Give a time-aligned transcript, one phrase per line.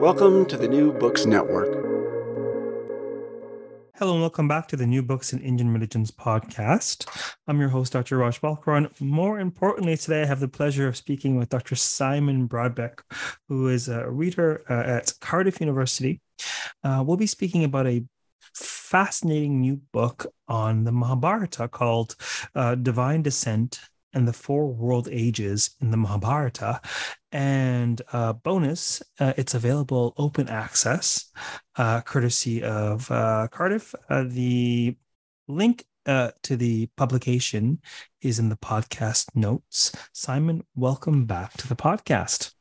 [0.00, 1.72] Welcome to the New Books Network.
[3.96, 7.08] Hello and welcome back to the New Books in Indian Religions podcast.
[7.48, 8.18] I'm your host, Dr.
[8.18, 9.00] Raj Balkaran.
[9.00, 11.76] More importantly, today I have the pleasure of speaking with Dr.
[11.76, 13.00] Simon Brodbeck,
[13.48, 16.20] who is a reader uh, at Cardiff University.
[16.84, 18.04] Uh, we'll be speaking about a
[18.54, 22.16] fascinating new book on the Mahabharata called
[22.54, 23.80] uh, Divine Descent
[24.12, 26.80] and the Four World Ages in the Mahabharata.
[27.32, 31.30] And uh, bonus, uh, it's available open access,
[31.76, 33.94] uh, courtesy of uh, Cardiff.
[34.08, 34.96] Uh, the
[35.48, 37.80] link uh, to the publication
[38.22, 39.92] is in the podcast notes.
[40.12, 42.52] Simon, welcome back to the podcast.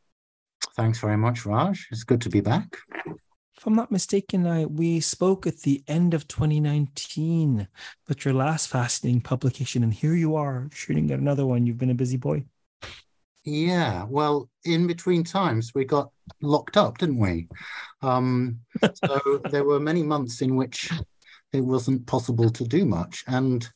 [0.75, 1.88] Thanks very much, Raj.
[1.91, 2.78] It's good to be back.
[3.65, 7.67] If I'm not mistaken, I we spoke at the end of 2019
[8.05, 11.65] about your last fascinating publication, and here you are shooting at another one.
[11.65, 12.43] You've been a busy boy.
[13.43, 16.11] Yeah, well, in between times we got
[16.43, 17.47] locked up, didn't we?
[18.03, 18.59] Um,
[19.03, 20.91] so there were many months in which
[21.51, 23.67] it wasn't possible to do much, and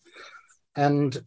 [0.75, 1.17] and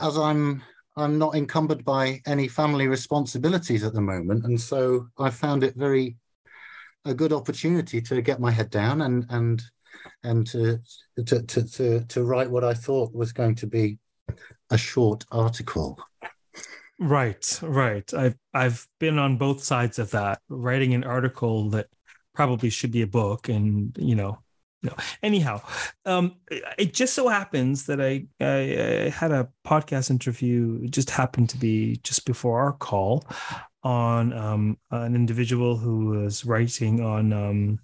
[0.00, 0.64] as I'm
[0.96, 5.76] I'm not encumbered by any family responsibilities at the moment, and so I found it
[5.76, 6.16] very
[7.04, 9.62] a good opportunity to get my head down and and
[10.22, 10.78] and to
[11.26, 13.98] to to to, to write what I thought was going to be
[14.70, 15.98] a short article.
[16.98, 18.12] Right, right.
[18.14, 21.88] I've I've been on both sides of that, writing an article that
[22.34, 24.38] probably should be a book, and you know,
[24.82, 24.94] no.
[25.22, 25.62] Anyhow,
[26.04, 26.36] um,
[26.78, 30.86] it just so happens that I, I, I had a podcast interview.
[30.88, 33.26] Just happened to be just before our call
[33.82, 37.78] on um, an individual who was writing on um,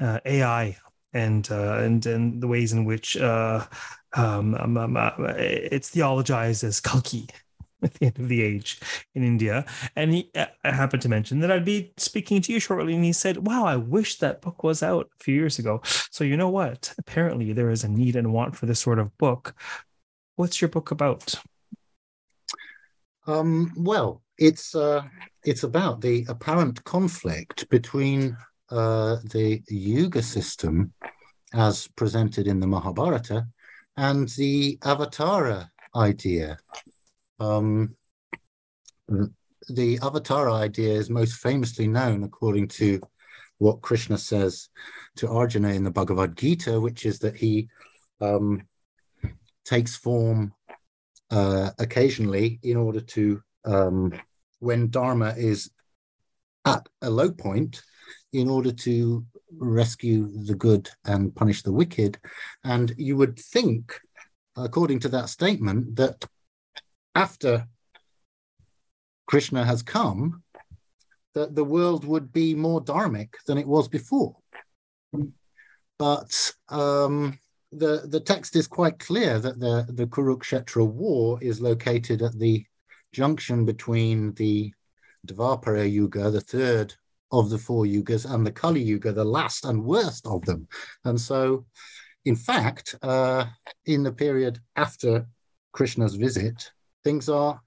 [0.00, 0.76] uh, AI
[1.12, 3.66] and uh, and and the ways in which uh,
[4.14, 7.28] um, um, um uh, it's theologized as Kalki
[7.82, 8.80] at the end of the age
[9.14, 9.64] in India.
[9.96, 13.04] And he uh, I happened to mention that I'd be speaking to you shortly, and
[13.04, 16.36] he said, "Wow, I wish that book was out a few years ago." So you
[16.36, 16.94] know what?
[16.98, 19.54] Apparently, there is a need and want for this sort of book.
[20.36, 21.34] What's your book about?
[23.26, 25.02] Um, well, it's uh,
[25.44, 28.36] it's about the apparent conflict between
[28.70, 30.92] uh, the Yuga system,
[31.52, 33.46] as presented in the Mahabharata,
[33.96, 36.58] and the Avatara idea.
[37.38, 37.96] Um,
[39.68, 43.00] the Avatara idea is most famously known according to
[43.58, 44.70] what Krishna says
[45.16, 47.68] to Arjuna in the Bhagavad Gita, which is that he
[48.22, 48.62] um,
[49.66, 50.54] takes form
[51.30, 54.12] uh, occasionally in order to um,
[54.60, 55.70] when Dharma is
[56.64, 57.82] at a low point
[58.32, 59.24] in order to
[59.58, 62.18] rescue the good and punish the wicked.
[62.64, 63.98] And you would think,
[64.56, 66.24] according to that statement, that
[67.14, 67.66] after
[69.26, 70.42] Krishna has come,
[71.34, 74.36] that the world would be more dharmic than it was before.
[75.98, 77.38] But um,
[77.72, 82.64] the the text is quite clear that the the Kurukshetra war is located at the
[83.12, 84.72] junction between the
[85.26, 86.94] Dvapara Yuga, the third
[87.32, 90.66] of the four yugas, and the Kali Yuga, the last and worst of them.
[91.04, 91.66] And so,
[92.24, 93.44] in fact, uh,
[93.86, 95.26] in the period after
[95.72, 96.72] Krishna's visit,
[97.04, 97.60] things are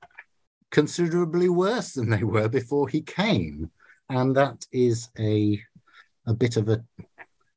[0.72, 3.72] considerably worse than they were before he came.
[4.10, 5.60] and that is a
[6.25, 6.84] a bit of a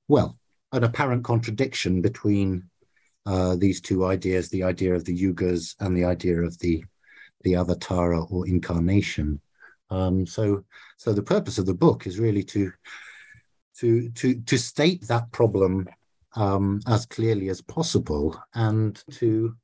[0.08, 0.38] well
[0.72, 2.68] an apparent contradiction between
[3.26, 6.84] uh, these two ideas: the idea of the yugas and the idea of the
[7.42, 9.40] the avatara or incarnation.
[9.90, 10.64] Um, so,
[10.96, 12.72] so the purpose of the book is really to
[13.78, 15.88] to to to state that problem
[16.34, 19.54] um, as clearly as possible and to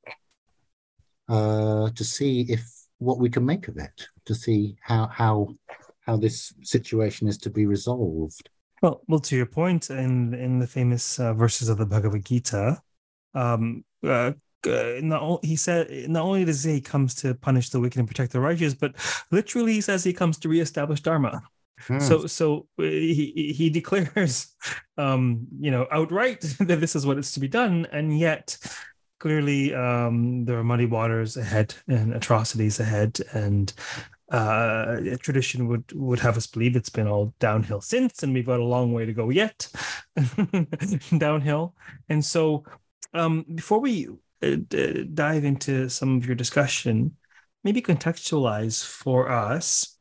[1.29, 5.49] uh, to see if what we can make of it, to see how how
[6.01, 8.49] how this situation is to be resolved.
[8.81, 12.81] Well, well, to your point, in in the famous uh, verses of the Bhagavad Gita,
[13.33, 14.33] um, uh,
[14.67, 18.31] uh, not he said not only does he comes to punish the wicked and protect
[18.31, 18.95] the righteous, but
[19.31, 21.41] literally he says he comes to reestablish dharma.
[21.87, 21.99] Hmm.
[21.99, 24.55] So so uh, he he declares,
[24.97, 28.57] um, you know, outright that this is what is to be done, and yet
[29.19, 33.73] clearly um, there are muddy waters ahead and atrocities ahead, and
[34.31, 38.59] uh, tradition would would have us believe it's been all downhill since, and we've got
[38.59, 39.67] a long way to go yet
[41.17, 41.75] downhill.
[42.09, 42.63] And so,
[43.13, 44.07] um, before we
[44.43, 47.15] uh, dive into some of your discussion,
[47.63, 49.93] maybe contextualize for us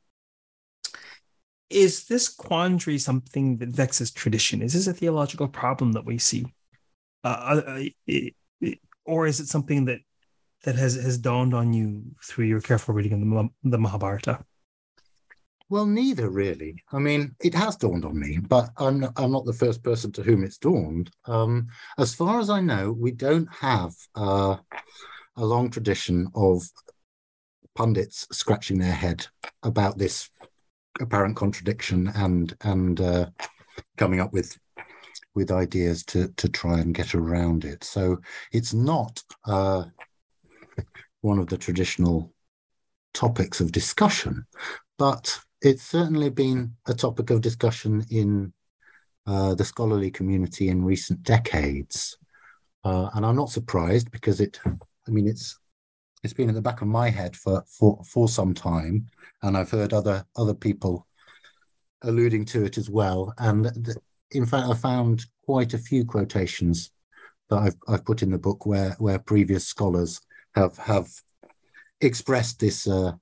[1.72, 4.62] is this quandary something that vexes tradition?
[4.62, 6.44] Is this a theological problem that we see?
[7.24, 7.62] Uh,
[8.06, 8.70] uh
[9.04, 10.00] or is it something that
[10.64, 14.44] that has, has dawned on you through your careful reading of the, the Mahabharata?
[15.72, 16.84] Well, neither really.
[16.92, 20.12] I mean, it has dawned on me, but I'm not, I'm not the first person
[20.12, 21.10] to whom it's dawned.
[21.24, 24.56] Um, as far as I know, we don't have uh,
[25.34, 26.62] a long tradition of
[27.74, 29.26] pundits scratching their head
[29.62, 30.28] about this
[31.00, 33.30] apparent contradiction and and uh,
[33.96, 34.58] coming up with
[35.34, 37.82] with ideas to to try and get around it.
[37.82, 38.20] So
[38.52, 39.84] it's not uh,
[41.22, 42.34] one of the traditional
[43.14, 44.44] topics of discussion,
[44.98, 48.52] but it's certainly been a topic of discussion in
[49.26, 52.16] uh, the scholarly community in recent decades.
[52.84, 55.58] Uh, and I'm not surprised because it, I mean, it's
[56.24, 59.06] it's been at the back of my head for for for some time,
[59.42, 61.06] and I've heard other other people
[62.02, 63.32] alluding to it as well.
[63.38, 63.96] And th-
[64.32, 66.90] in fact, I found quite a few quotations
[67.50, 70.20] that I've I've put in the book where where previous scholars
[70.56, 71.08] have have
[72.00, 73.12] expressed this uh,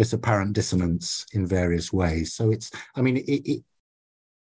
[0.00, 2.32] this apparent dissonance in various ways.
[2.32, 3.64] So it's, I mean, it, it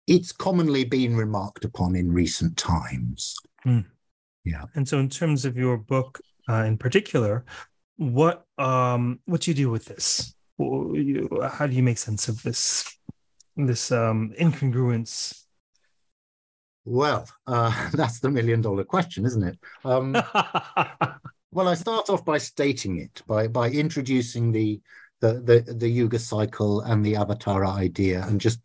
[0.09, 3.37] it's commonly been remarked upon in recent times.
[3.65, 3.87] Mm.
[4.45, 4.65] Yeah.
[4.75, 7.45] And so, in terms of your book uh, in particular,
[7.99, 10.35] what um what do you do with this?
[10.59, 12.93] How do you make sense of this
[13.57, 15.41] this um incongruence?
[16.85, 19.59] Well, uh, that's the million dollar question, isn't it?
[19.85, 20.13] Um,
[21.53, 24.81] well, I start off by stating it by by introducing the
[25.25, 28.61] the, the, the Yuga cycle and the Avatara idea and just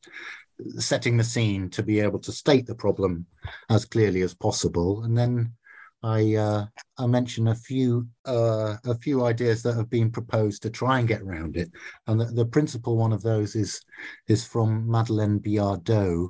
[0.78, 3.26] setting the scene to be able to state the problem
[3.70, 5.04] as clearly as possible.
[5.04, 5.54] And then
[6.04, 6.66] I uh,
[6.98, 11.08] I mention a few uh, a few ideas that have been proposed to try and
[11.08, 11.70] get around it,
[12.08, 13.82] and the, the principal one of those is
[14.30, 16.30] is from Madeleine Biardeau,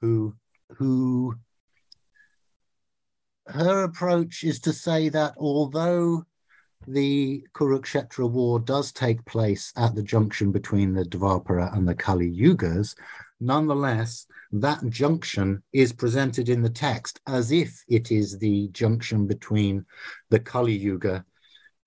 [0.00, 0.34] who
[0.78, 1.36] who
[3.46, 6.24] her approach is to say that although
[6.86, 12.30] the Kurukshetra war does take place at the junction between the Dvapara and the Kali
[12.30, 12.94] Yugas.
[13.40, 19.84] Nonetheless, that junction is presented in the text as if it is the junction between
[20.30, 21.24] the Kali Yuga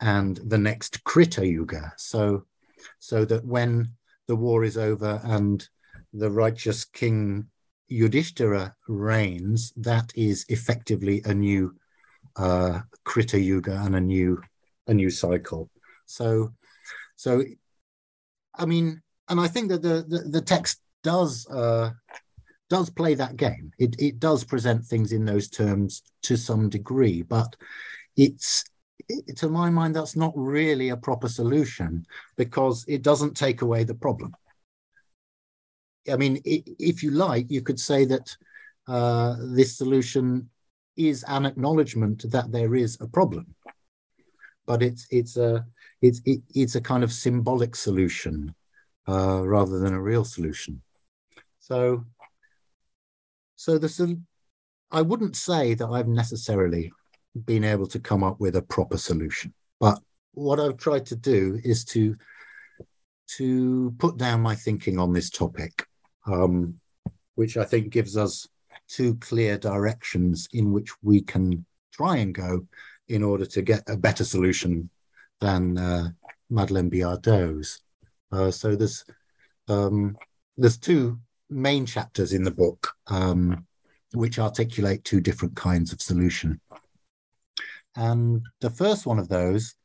[0.02, 1.94] and the next Krita Yuga.
[1.98, 2.46] So,
[3.00, 3.94] so that when
[4.28, 5.68] the war is over and
[6.14, 7.48] the righteous king
[7.88, 11.76] Yudhishthira reigns, that is effectively a new
[12.36, 14.42] uh, Krita Yuga and a new
[14.88, 15.70] a new cycle.
[16.06, 16.54] So,
[17.16, 17.44] so
[18.56, 21.92] I mean, and I think that the the, the text does uh,
[22.70, 23.72] does play that game.
[23.78, 27.56] It it does present things in those terms to some degree, but
[28.16, 28.64] it's
[29.10, 33.84] it, to my mind that's not really a proper solution because it doesn't take away
[33.84, 34.34] the problem.
[36.10, 38.36] I mean, if you like, you could say that
[38.88, 40.50] uh, this solution
[40.96, 43.54] is an acknowledgement that there is a problem
[44.68, 45.66] but it's it's a
[46.02, 48.54] it's it, it's a kind of symbolic solution
[49.10, 50.82] uh, rather than a real solution.
[51.60, 52.06] So
[53.56, 54.22] so the
[54.92, 56.92] I wouldn't say that I've necessarily
[57.46, 60.00] been able to come up with a proper solution, but
[60.34, 62.16] what I've tried to do is to
[63.38, 65.86] to put down my thinking on this topic,
[66.26, 66.80] um,
[67.36, 68.48] which I think gives us
[68.88, 72.68] two clear directions in which we can try and go
[73.10, 74.90] in order to get a better solution
[75.40, 76.10] than uh,
[76.50, 77.82] Madeleine Biardeau's.
[78.32, 79.06] Uh, so there's
[79.68, 80.18] um,
[80.58, 83.66] there's two main chapters in the book um,
[84.14, 86.60] which articulate two different kinds of solution.
[87.96, 89.76] And the first one of those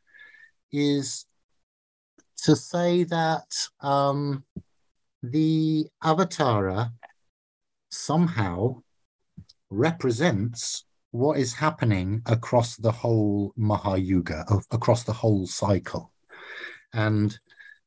[0.71, 1.27] is
[2.39, 4.45] to say that um,
[5.23, 6.93] the Avatara
[7.91, 8.83] somehow
[9.71, 16.11] represents what is happening across the whole Mahayuga, across the whole cycle.
[16.93, 17.39] And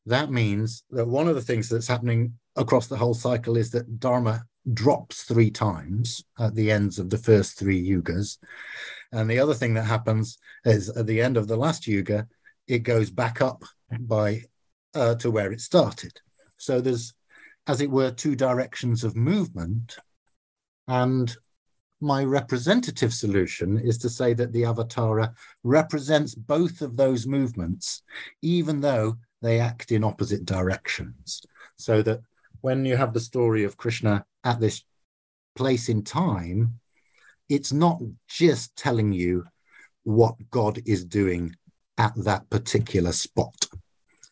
[0.06, 4.00] that means that one of the things that's happening across the whole cycle is that
[4.00, 8.38] Dharma drops three times at the ends of the first three yugas.
[9.12, 12.28] And the other thing that happens is at the end of the last yuga,
[12.68, 13.64] it goes back up
[14.00, 14.44] by
[14.94, 16.14] uh, to where it started.
[16.58, 17.14] So there's,
[17.68, 19.98] as it were, two directions of movement.
[20.88, 21.36] And
[22.02, 25.34] my representative solution is to say that the avatara
[25.64, 28.04] represents both of those movements,
[28.42, 31.42] even though they act in opposite directions.
[31.78, 32.22] So that
[32.62, 34.84] when you have the story of Krishna at this
[35.56, 36.80] place in time,
[37.50, 39.46] it's not just telling you
[40.04, 41.56] what God is doing
[41.98, 43.68] at that particular spot.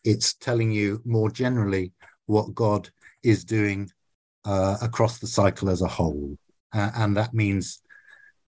[0.04, 1.94] It's telling you more generally
[2.26, 2.90] what God
[3.24, 3.90] is doing
[4.46, 6.38] uh, across the cycle as a whole.
[6.74, 7.82] Uh, and that means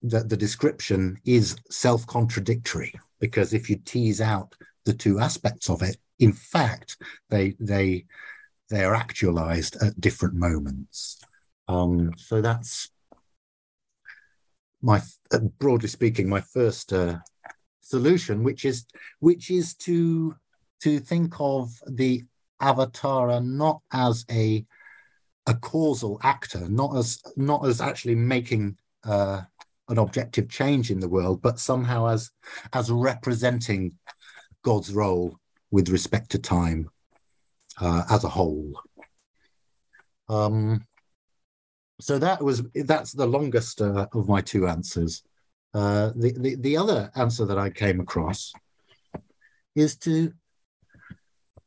[0.04, 5.82] that the description is self contradictory because if you tease out the two aspects of
[5.82, 6.98] it, in fact,
[7.30, 8.06] they, they,
[8.70, 11.20] they are actualized at different moments.
[11.68, 12.90] Um, so that's
[14.82, 15.02] my,
[15.32, 17.18] uh, broadly speaking, my first uh,
[17.92, 18.86] solution, which is
[19.20, 20.36] which is to
[20.82, 22.24] to think of the
[22.62, 24.66] avatara not as a
[25.52, 29.42] a causal actor, not as not as actually making uh,
[29.90, 32.32] an objective change in the world, but somehow as
[32.74, 33.84] as representing
[34.64, 35.38] God's role
[35.70, 36.90] with respect to time
[37.80, 38.72] uh, as a whole.
[40.30, 40.86] Um,
[42.00, 45.24] so that was that's the longest uh, of my two answers.
[45.74, 48.54] Uh, the, the the other answer that I came across
[49.76, 50.32] is to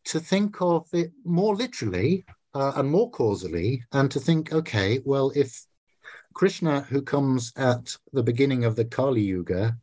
[0.06, 2.24] to think of it more literally
[2.54, 5.66] uh, and more causally, and to think, okay, well, if
[6.34, 9.76] Krishna, who comes at the beginning of the Kali Yuga,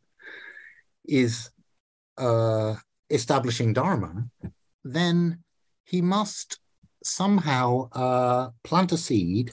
[1.04, 1.50] is
[2.18, 2.74] uh,
[3.10, 4.28] establishing Dharma,
[4.84, 5.42] then
[5.84, 6.58] he must
[7.02, 9.52] somehow uh, plant a seed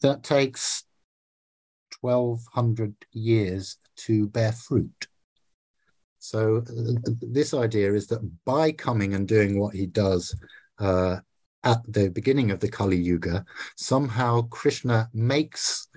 [0.00, 0.84] that takes
[2.00, 5.08] 1200 years to bear fruit.
[6.18, 10.34] So, this idea is that by coming and doing what he does
[10.78, 11.18] uh,
[11.64, 13.44] at the beginning of the Kali Yuga,
[13.76, 15.88] somehow Krishna makes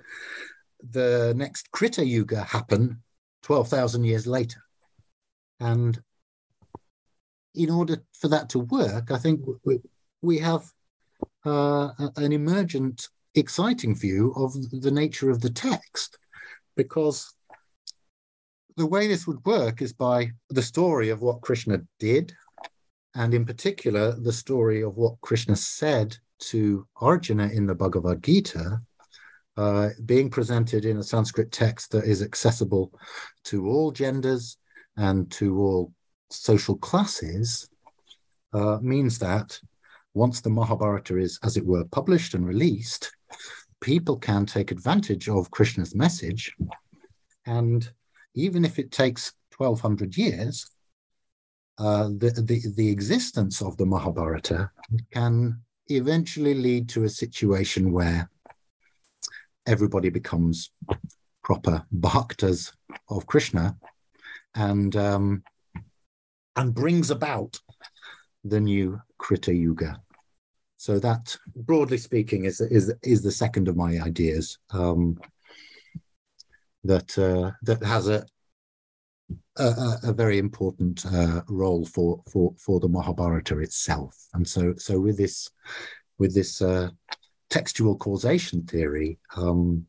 [0.90, 3.02] the next Krita Yuga happen
[3.42, 4.62] 12,000 years later.
[5.60, 6.00] And
[7.54, 9.40] in order for that to work, I think
[10.22, 10.64] we, have
[11.44, 16.18] uh, an emergent, exciting view of the nature of the text,
[16.76, 17.34] because
[18.76, 22.32] the way this would work is by the story of what Krishna did,
[23.14, 28.80] and in particular, the story of what Krishna said to Arjuna in the Bhagavad Gita,
[29.56, 32.92] uh, being presented in a Sanskrit text that is accessible
[33.44, 34.56] to all genders
[34.96, 35.92] and to all
[36.30, 37.68] social classes,
[38.54, 39.58] uh, means that
[40.14, 43.12] once the Mahabharata is, as it were, published and released,
[43.80, 46.52] people can take advantage of Krishna's message.
[47.46, 47.90] And
[48.34, 50.71] even if it takes 1200 years,
[51.78, 54.70] uh, the, the, the existence of the Mahabharata
[55.12, 58.28] can eventually lead to a situation where
[59.66, 60.70] everybody becomes
[61.42, 62.72] proper bhaktas
[63.08, 63.76] of Krishna
[64.54, 65.42] and um,
[66.56, 67.58] and brings about
[68.44, 70.00] the new Krita Yuga.
[70.76, 74.58] So that, broadly speaking, is is is the second of my ideas.
[74.70, 75.18] Um,
[76.84, 78.26] that uh, that has a
[79.56, 84.16] a, a very important uh, role for for for the Mahabharata itself.
[84.34, 85.50] And so so with this
[86.18, 86.90] with this uh,
[87.50, 89.86] textual causation theory, um,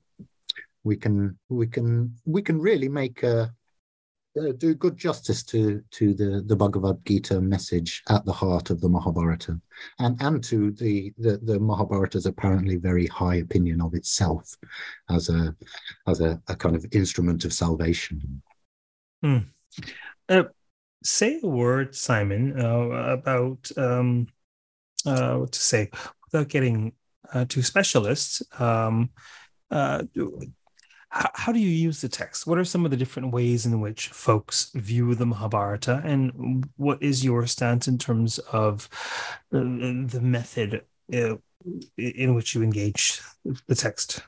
[0.83, 3.53] we can we can we can really make a
[4.39, 8.81] uh, do good justice to to the the Bhagavad Gita message at the heart of
[8.81, 9.59] the Mahabharata,
[10.00, 14.57] and and to the the, the Mahabharata's apparently very high opinion of itself
[15.09, 15.55] as a
[16.07, 18.41] as a, a kind of instrument of salvation.
[19.24, 19.38] Hmm.
[20.27, 20.44] Uh,
[21.01, 24.27] say a word, Simon, uh, about um,
[25.06, 25.89] uh, what to say
[26.25, 26.92] without getting
[27.34, 28.44] uh, too specialist.
[28.60, 29.12] Um,
[29.72, 30.03] uh,
[31.10, 32.48] how, do you use the text?
[32.48, 37.01] What are some of the different ways in which folks view the Mahabharata, and what
[37.01, 38.89] is your stance in terms of
[39.51, 39.60] the,
[40.10, 40.82] the method
[41.13, 41.36] uh,
[41.98, 43.22] in which you engage
[43.68, 44.22] the text?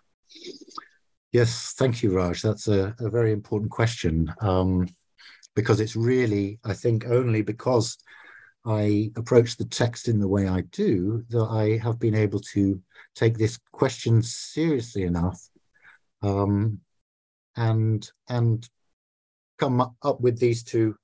[1.36, 2.42] Yes, thank you, Raj.
[2.42, 4.88] That's a, a very important question um,
[5.54, 7.98] because it's really, I think, only because
[8.66, 12.82] I approach the text in the way I do that I have been able to
[13.16, 15.42] take this question seriously enough
[16.22, 16.80] um,
[17.58, 18.66] and and
[19.60, 20.96] come up with these two.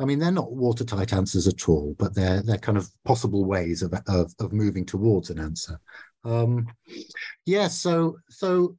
[0.00, 3.82] I mean, they're not watertight answers at all, but they're they're kind of possible ways
[3.82, 5.78] of of, of moving towards an answer.
[6.24, 6.66] Um,
[7.44, 8.76] yeah, so so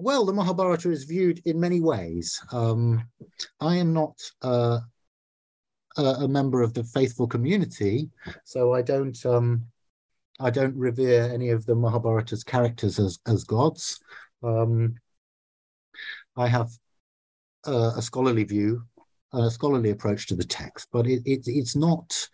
[0.00, 2.40] well, the Mahabharata is viewed in many ways.
[2.52, 3.04] Um,
[3.60, 4.80] I am not uh,
[5.96, 8.10] a, member of the faithful community,
[8.44, 9.64] so I don't um,
[10.40, 14.00] I don't revere any of the Mahabharata's characters as as gods.
[14.42, 14.94] Um,
[16.36, 16.70] I have
[17.66, 18.82] a, a, scholarly view,
[19.32, 22.28] a scholarly approach to the text, but it, it it's not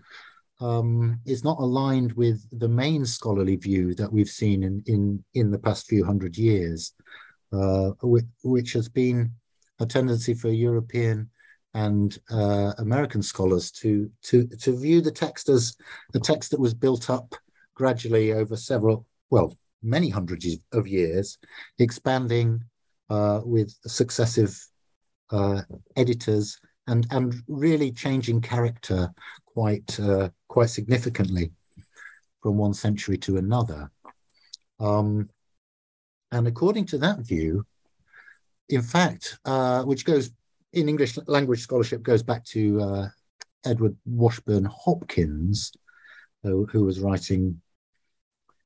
[0.61, 5.51] um, it's not aligned with the main scholarly view that we've seen in in in
[5.51, 6.93] the past few hundred years,
[7.53, 9.31] uh, which, has been
[9.81, 11.31] a tendency for European
[11.75, 15.77] and uh, American scholars to to to view the text as
[16.15, 17.35] a text that was built up
[17.75, 21.39] gradually over several, well, many hundreds of years,
[21.79, 22.63] expanding
[23.11, 24.59] uh, with successive
[25.31, 25.63] uh,
[25.97, 29.13] editors and and really changing character
[29.45, 31.53] quite uh, quite significantly
[32.43, 33.91] from one century to another.
[34.79, 35.29] Um,
[36.33, 37.65] and according to that view,
[38.69, 40.31] in fact, uh, which goes
[40.73, 43.09] in English language scholarship goes back to uh,
[43.65, 45.73] Edward Washburn Hopkins,
[46.43, 47.61] who, who, was writing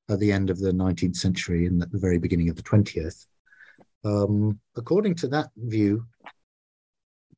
[0.09, 3.27] at the end of the 19th century and at the very beginning of the 20th.
[4.05, 6.05] Um, according to that view,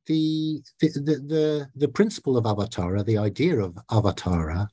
[0.07, 4.69] the, the, the, the, the principle of avatara, the idea of avatara,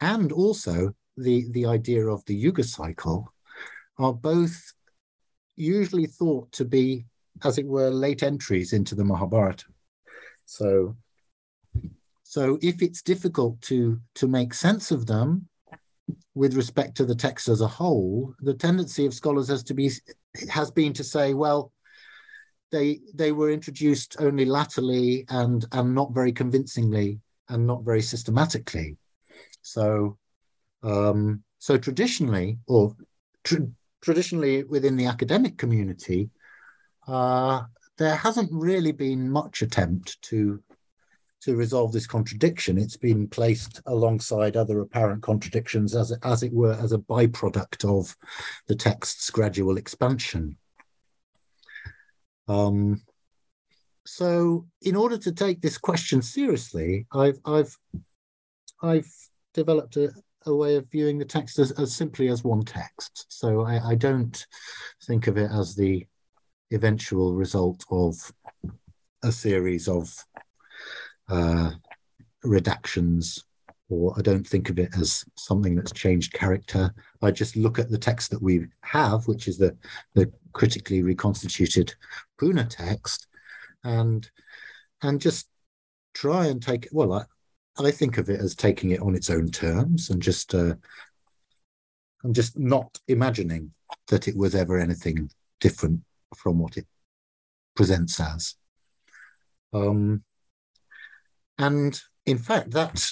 [0.00, 3.32] and also the, the idea of the yuga cycle
[3.98, 4.72] are both
[5.56, 7.06] usually thought to be
[7.44, 9.66] as it were, late entries into the Mahabharata.
[10.44, 10.96] So,
[12.22, 15.48] so if it's difficult to to make sense of them
[16.34, 19.90] with respect to the text as a whole, the tendency of scholars has to be
[20.48, 21.72] has been to say, well,
[22.70, 28.96] they they were introduced only latterly and and not very convincingly and not very systematically.
[29.62, 30.18] So,
[30.82, 32.94] um, so traditionally, or
[34.06, 36.30] traditionally within the academic community,
[37.08, 37.62] uh,
[37.98, 40.62] there hasn't really been much attempt to
[41.40, 42.78] to resolve this contradiction.
[42.78, 48.16] It's been placed alongside other apparent contradictions, as as it were, as a byproduct of
[48.68, 50.56] the text's gradual expansion.
[52.46, 53.02] Um,
[54.04, 57.76] so, in order to take this question seriously, I've I've
[58.80, 59.12] I've
[59.52, 60.12] developed a,
[60.46, 63.26] a way of viewing the text as, as simply as one text.
[63.28, 64.46] So I, I don't
[65.04, 66.06] think of it as the
[66.72, 68.14] eventual result of
[69.22, 70.14] a series of
[71.28, 71.72] uh,
[72.44, 73.42] redactions,
[73.88, 76.94] or I don't think of it as something that's changed character.
[77.22, 79.76] I just look at the text that we have, which is the,
[80.14, 81.94] the critically reconstituted
[82.38, 83.26] Puna text,
[83.84, 84.28] and
[85.02, 85.48] and just
[86.14, 87.24] try and take well, I,
[87.78, 90.74] I think of it as taking it on its own terms and just uh,
[92.24, 93.72] I'm just not imagining
[94.08, 96.00] that it was ever anything different
[96.36, 96.86] from what it
[97.74, 98.54] presents as.
[99.72, 100.24] Um,
[101.58, 103.06] and in fact, that,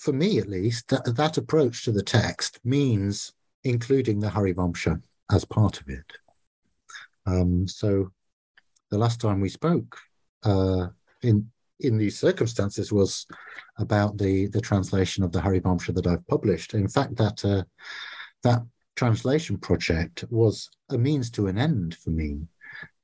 [0.00, 3.32] for me at least, that, that approach to the text means
[3.64, 6.12] including the Harivamsha as part of it.
[7.26, 8.10] Um, so
[8.90, 9.98] the last time we spoke
[10.44, 10.88] uh,
[11.22, 13.26] in in these circumstances was
[13.78, 16.74] about the the translation of the Harivamsha that I've published.
[16.74, 17.64] In fact, that uh,
[18.42, 18.62] that
[18.96, 22.40] translation project was a means to an end for me.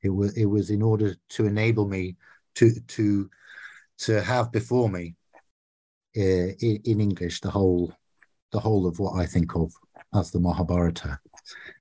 [0.03, 2.17] It was it was in order to enable me
[2.57, 3.31] to to
[3.99, 5.15] to have before me
[6.17, 7.93] uh, in English the whole
[8.53, 9.73] the whole of what I think of
[10.15, 11.19] as the Mahabharata,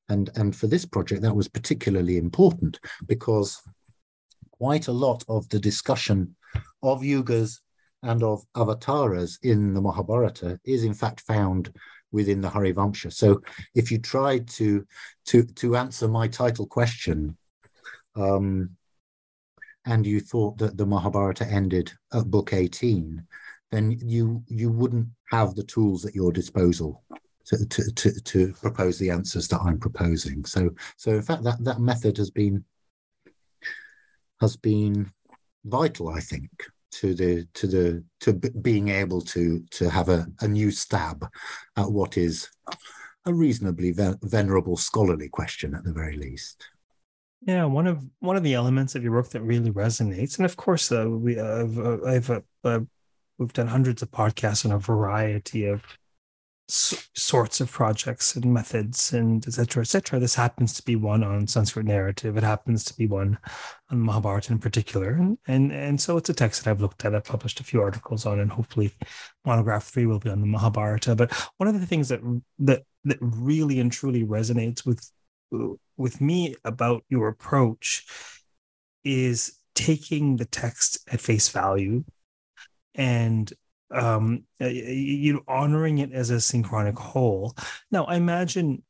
[0.09, 3.61] and and for this project that was particularly important because
[4.51, 6.35] quite a lot of the discussion
[6.83, 7.59] of yugas
[8.03, 11.73] and of avatars in the Mahabharata is in fact found
[12.11, 13.13] within the Harivamsha.
[13.13, 13.41] So
[13.75, 14.85] if you tried to
[15.25, 17.37] to to answer my title question,
[18.15, 18.71] um,
[19.85, 23.23] and you thought that the Mahabharata ended at book 18,
[23.71, 27.03] then you you wouldn't have the tools at your disposal
[27.45, 30.45] to, to, to, to propose the answers that I'm proposing.
[30.45, 32.63] So so in fact that, that method has been
[34.39, 35.11] has been
[35.65, 36.49] vital, I think,
[36.91, 41.25] to the to the to b- being able to to have a, a new stab
[41.77, 42.49] at what is
[43.25, 46.67] a reasonably ve- venerable scholarly question at the very least.
[47.45, 50.57] Yeah, one of one of the elements of your work that really resonates, and of
[50.57, 52.79] course, uh, we uh, I've, I've uh, uh,
[53.37, 55.81] we've done hundreds of podcasts on a variety of
[56.71, 60.19] s- sorts of projects and methods and etc cetera, cetera.
[60.19, 62.37] this happens to be one on sanskrit narrative.
[62.37, 63.37] It happens to be one
[63.89, 65.09] on mahabharata in particular.
[65.11, 67.13] And, and and so it's a text that i've looked at.
[67.13, 68.93] I've published a few articles on and hopefully
[69.45, 71.15] monograph three will be on the mahabharata.
[71.15, 72.21] But one of the things that
[72.59, 75.11] that that really and truly resonates with
[75.97, 78.05] with me about your approach
[79.03, 82.03] is taking the text at face value
[82.95, 83.51] and
[83.91, 87.55] um, you know, honoring it as a synchronic whole.
[87.91, 88.83] Now, I imagine,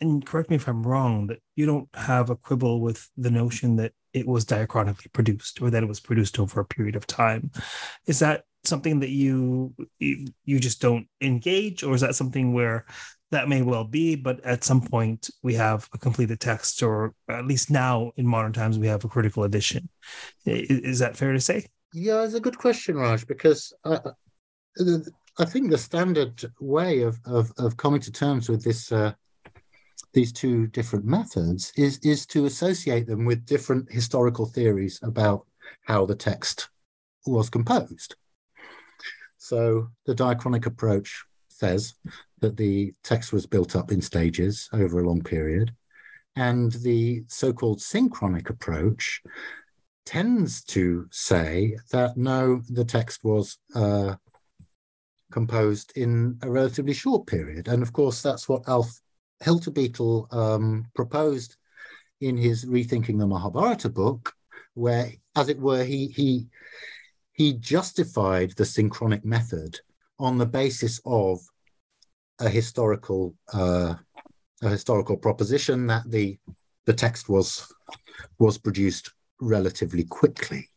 [0.00, 3.76] and correct me if I'm wrong, that you don't have a quibble with the notion
[3.76, 7.50] that it was diachronically produced or that it was produced over a period of time.
[8.06, 12.86] Is that something that you you just don't engage, or is that something where
[13.30, 17.46] that may well be, but at some point we have a completed text, or at
[17.46, 19.88] least now in modern times we have a critical edition.
[20.46, 21.66] Is, that fair to say?
[21.92, 24.00] Yeah, it's a good question, Raj, because I,
[25.38, 29.12] I think the standard way of, of, of coming to terms with this uh,
[30.12, 35.46] these two different methods is is to associate them with different historical theories about
[35.84, 36.70] how the text
[37.26, 38.16] was composed.
[39.36, 41.94] So the diachronic approach says
[42.40, 45.74] that the text was built up in stages over a long period,
[46.36, 49.22] and the so-called synchronic approach
[50.04, 54.14] tends to say that no, the text was uh,
[55.30, 57.68] composed in a relatively short period.
[57.68, 58.90] And of course, that's what Alf
[59.42, 61.56] Hiltebeitel um, proposed
[62.20, 64.32] in his Rethinking the Mahabharata book,
[64.74, 66.46] where, as it were, he, he,
[67.32, 69.78] he justified the synchronic method
[70.18, 71.38] on the basis of
[72.40, 73.94] a historical uh,
[74.62, 76.38] a historical proposition that the
[76.86, 77.72] the text was
[78.38, 80.68] was produced relatively quickly.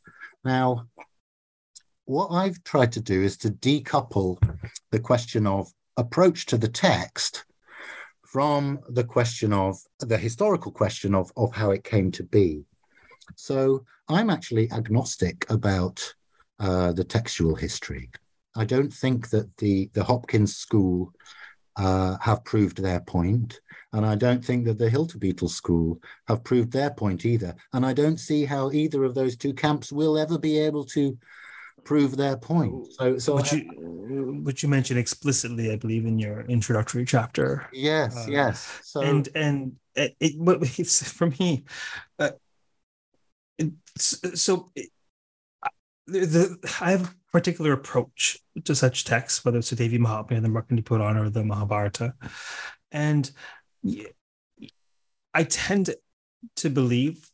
[0.44, 0.88] Now,
[2.12, 4.36] what I've tried to do is to decouple
[4.92, 7.46] the question of approach to the text
[8.28, 12.66] from the question of the historical question of, of how it came to be.
[13.36, 16.14] So I'm actually agnostic about
[16.60, 18.10] uh, the textual history.
[18.58, 21.14] I don't think that the, the Hopkins school
[21.78, 23.62] uh, have proved their point,
[23.94, 27.56] and I don't think that the Hiltebeitel school have proved their point either.
[27.72, 31.18] And I don't see how either of those two camps will ever be able to
[31.84, 32.92] prove their point.
[32.94, 37.68] So, so which you, which you mentioned explicitly, I believe, in your introductory chapter.
[37.74, 38.80] Yes, uh, yes.
[38.84, 40.36] So, and and it, it
[40.80, 41.66] it's for me.
[42.20, 42.32] Uh,
[43.58, 44.90] it, so it,
[46.08, 50.42] the, the, I have a particular approach to such texts, whether it's the Devi Mahatmya,
[50.42, 52.14] the Markandeya Purana, or the Mahabharata,
[52.92, 53.32] and
[55.34, 55.96] I tend
[56.58, 57.30] to believe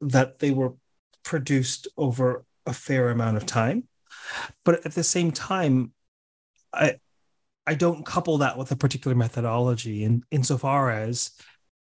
[0.00, 0.74] that they were
[1.22, 3.84] produced over a fair amount of time.
[4.64, 5.92] But at the same time,
[6.72, 6.96] I
[7.66, 11.32] I don't couple that with a particular methodology in insofar as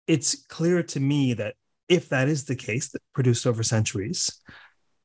[0.08, 1.56] it's clear to me that
[1.88, 4.42] if that is the case that produced over centuries,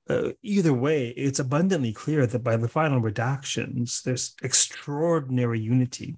[0.08, 6.16] uh, either way, it's abundantly clear that by the final redactions, there's extraordinary unity.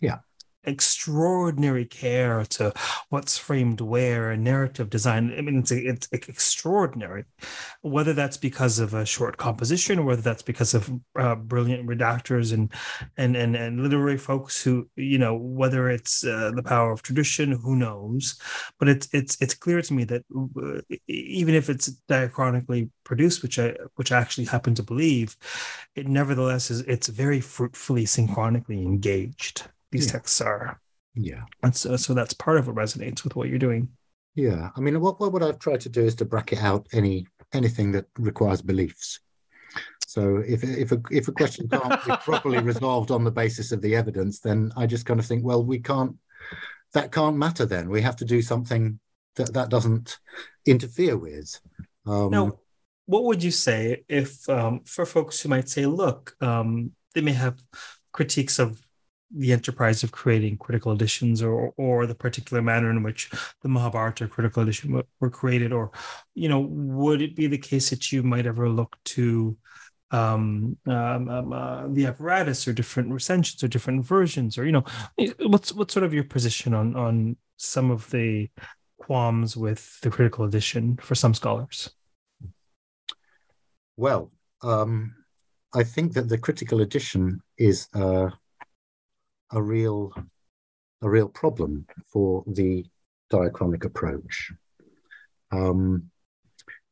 [0.00, 0.18] Yeah
[0.64, 2.72] extraordinary care to
[3.08, 5.32] what's framed where and narrative design.
[5.36, 7.24] I mean, it's, it's extraordinary,
[7.82, 12.52] whether that's because of a short composition or whether that's because of uh, brilliant redactors
[12.52, 12.72] and,
[13.16, 17.52] and, and, and literary folks who, you know, whether it's uh, the power of tradition,
[17.52, 18.38] who knows,
[18.78, 20.24] but it's, it's, it's clear to me that
[21.08, 25.36] even if it's diachronically produced, which I, which I actually happen to believe,
[25.94, 30.12] it nevertheless is, it's very fruitfully synchronically engaged these yeah.
[30.12, 30.80] texts are.
[31.14, 31.42] Yeah.
[31.62, 33.88] And so, so that's part of what resonates with what you're doing.
[34.34, 34.70] Yeah.
[34.76, 38.06] I mean, what, what I've tried to do is to bracket out any anything that
[38.16, 39.20] requires beliefs.
[40.06, 43.80] So if if a if a question can't be properly resolved on the basis of
[43.80, 46.16] the evidence, then I just kind of think, well, we can't.
[46.94, 47.64] That can't matter.
[47.64, 48.98] Then we have to do something
[49.36, 50.18] that that doesn't
[50.66, 51.60] interfere with.
[52.06, 52.58] Um, now,
[53.06, 57.32] what would you say if um, for folks who might say, look, um, they may
[57.32, 57.62] have
[58.12, 58.80] critiques of
[59.34, 63.30] the enterprise of creating critical editions or or the particular manner in which
[63.62, 65.72] the Mahabharata critical edition were created?
[65.72, 65.90] Or
[66.34, 69.56] you know would it be the case that you might ever look to
[70.10, 74.58] um, um, um uh, the apparatus or different recensions or different versions?
[74.58, 74.84] Or you know
[75.40, 78.50] what's what's sort of your position on on some of the
[78.98, 81.90] qualms with the critical edition for some scholars?
[83.96, 85.14] Well um,
[85.72, 88.30] I think that the critical edition is uh,
[89.52, 90.12] a real
[91.02, 92.84] a real problem for the
[93.32, 94.52] diachronic approach.
[95.50, 96.10] Um,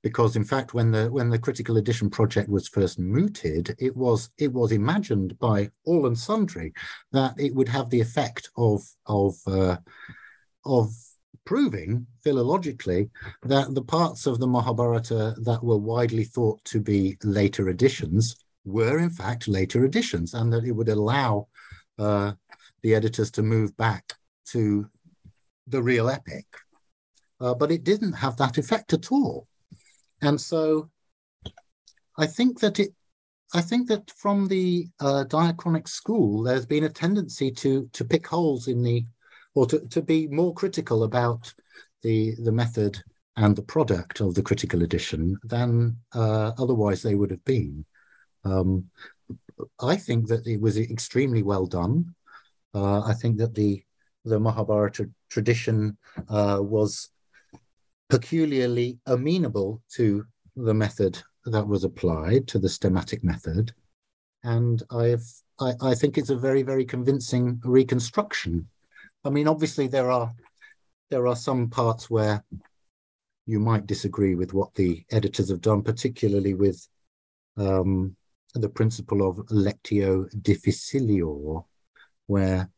[0.02, 4.30] because in fact, when the when the critical edition project was first mooted, it was
[4.38, 6.72] it was imagined by all and sundry
[7.12, 9.76] that it would have the effect of of uh,
[10.64, 10.92] of
[11.44, 13.10] proving philologically
[13.42, 18.98] that the parts of the Mahabharata that were widely thought to be later editions were
[18.98, 21.48] in fact later editions, and that it would allow
[21.98, 22.32] uh,
[22.82, 24.14] the editors to move back
[24.46, 24.88] to
[25.66, 26.46] the real epic.
[27.40, 29.46] Uh, but it didn't have that effect at all.
[30.20, 30.90] And so
[32.16, 32.90] I think that it
[33.54, 38.26] I think that from the uh, diachronic school, there's been a tendency to to pick
[38.26, 39.06] holes in the,
[39.54, 41.52] or to, to be more critical about
[42.02, 43.02] the the method
[43.36, 47.84] and the product of the critical edition than uh, otherwise they would have been.
[48.44, 48.90] Um,
[49.80, 52.14] I think that it was extremely well done.
[52.74, 53.82] Uh, I think that the
[54.24, 55.96] the Mahabharata tradition
[56.28, 57.10] uh, was
[58.10, 60.26] peculiarly amenable to
[60.56, 63.72] the method that was applied to the stemmatic method,
[64.42, 65.26] and I've
[65.60, 68.68] I, I think it's a very very convincing reconstruction.
[69.24, 70.32] I mean, obviously there are
[71.10, 72.44] there are some parts where
[73.46, 76.86] you might disagree with what the editors have done, particularly with
[77.56, 78.14] um,
[78.54, 81.62] the principle of lectio difficilior,
[82.28, 82.70] where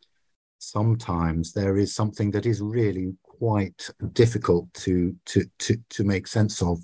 [0.58, 6.62] sometimes there is something that is really quite difficult to to to to make sense
[6.62, 6.78] of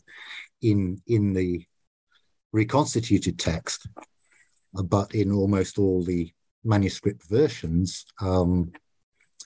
[0.63, 1.65] in in the
[2.53, 3.87] reconstituted text,
[4.73, 6.33] but in almost all the
[6.65, 8.73] manuscript versions, um,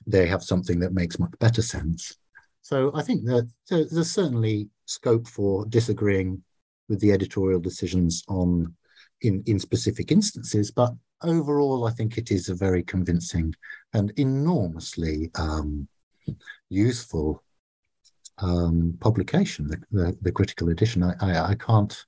[0.06, 2.16] they have something that makes much better sense.
[2.62, 6.42] So I think that there's certainly scope for disagreeing
[6.88, 8.74] with the editorial decisions on
[9.22, 13.54] in in specific instances, but overall, I think it is a very convincing
[13.92, 15.88] and enormously um,
[16.68, 17.42] useful
[18.38, 19.68] um, publication.
[19.68, 21.02] The, the, the, critical edition.
[21.02, 22.04] I, I, I, can't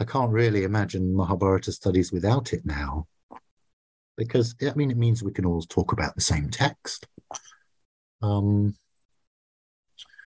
[0.00, 3.06] I can't really imagine Mahabharata studies without it now,
[4.16, 7.06] because I mean it means we can all talk about the same text.
[8.22, 8.74] Um,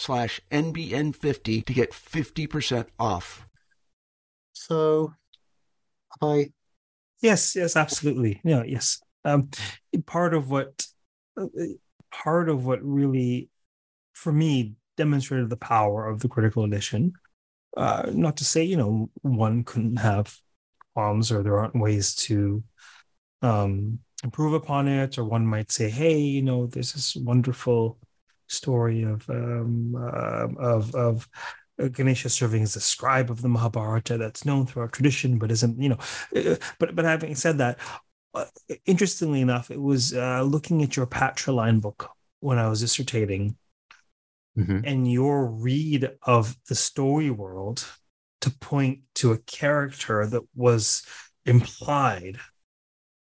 [0.00, 3.46] slash NBN50 to get 50% off.
[4.52, 5.14] So
[6.22, 6.50] I
[7.20, 8.40] Yes, yes, absolutely.
[8.44, 9.00] Yeah, yes.
[9.24, 9.50] Um,
[10.06, 10.86] part of what
[12.10, 13.50] part of what really
[14.14, 17.12] for me demonstrated the power of the critical edition.
[17.76, 20.36] Uh, not to say, you know, one couldn't have
[20.94, 22.64] qualms or there aren't ways to
[23.42, 27.98] um, improve upon it, or one might say, hey, you know, there's this wonderful
[28.50, 31.28] story of um, uh, of of
[31.92, 35.80] Ganesha serving as a scribe of the Mahabharata that's known through our tradition, but isn't
[35.80, 35.98] you know.
[36.34, 37.78] Uh, but but having said that,
[38.34, 38.44] uh,
[38.86, 42.10] interestingly enough, it was uh, looking at your Patriline book
[42.40, 43.56] when I was dissertating,
[44.58, 44.80] mm-hmm.
[44.84, 47.86] and your read of the story world
[48.42, 51.02] to point to a character that was
[51.44, 52.38] implied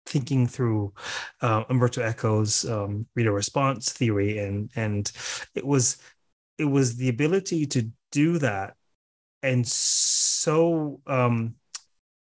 [0.07, 0.93] thinking through
[1.41, 5.11] uh, Umberto Eco's um, reader response theory, and and
[5.53, 5.97] it was
[6.57, 8.75] it was the ability to do that,
[9.43, 11.55] and so um,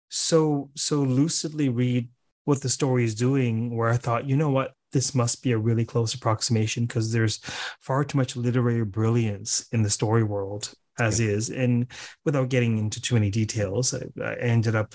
[0.09, 2.09] so so lucidly read
[2.44, 3.76] what the story is doing.
[3.76, 7.38] Where I thought, you know what, this must be a really close approximation because there's
[7.80, 11.87] far too much literary brilliance in the story world as is, and
[12.26, 14.94] without getting into too many details, I, I ended up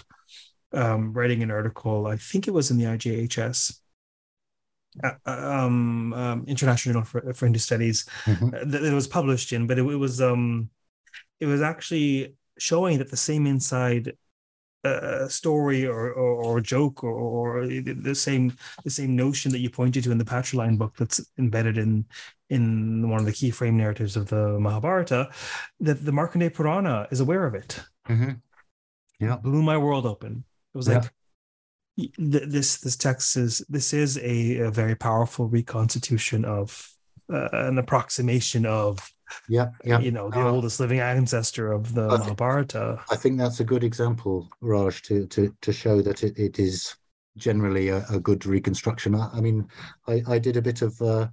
[0.76, 2.08] um, writing an article.
[2.08, 3.80] I think it was in the IJHS,
[5.04, 8.48] uh, um, um, International Journal for, for Hindu Studies, mm-hmm.
[8.48, 9.68] Uh, that it was published in.
[9.68, 10.70] But it, it was um,
[11.40, 14.14] it was actually showing that the same inside
[14.86, 19.70] uh, story or, or, or joke or, or the same the same notion that you
[19.70, 22.06] pointed to in the Patriline book that's embedded in
[22.50, 25.32] in one of the key frame narratives of the Mahabharata,
[25.80, 27.80] that the Markandeya Purana is aware of it.
[28.08, 28.34] Mm-hmm.
[29.20, 30.44] Yeah, blew my world open.
[30.76, 30.96] It was Yeah.
[30.96, 31.12] like
[32.18, 36.92] th- this this text is this is a, a very powerful reconstitution of
[37.32, 39.10] uh, an approximation of
[39.48, 40.00] yeah, yeah.
[40.00, 43.00] you know the Uh, oldest living ancestor of the I thi- Mahabharata.
[43.10, 46.94] I think that's a good example, Raj, to to to show that it, it is
[47.38, 49.16] generally a, a good reconstruction.
[49.16, 49.70] I, I mean,
[50.10, 51.30] I, I did a bit of uh,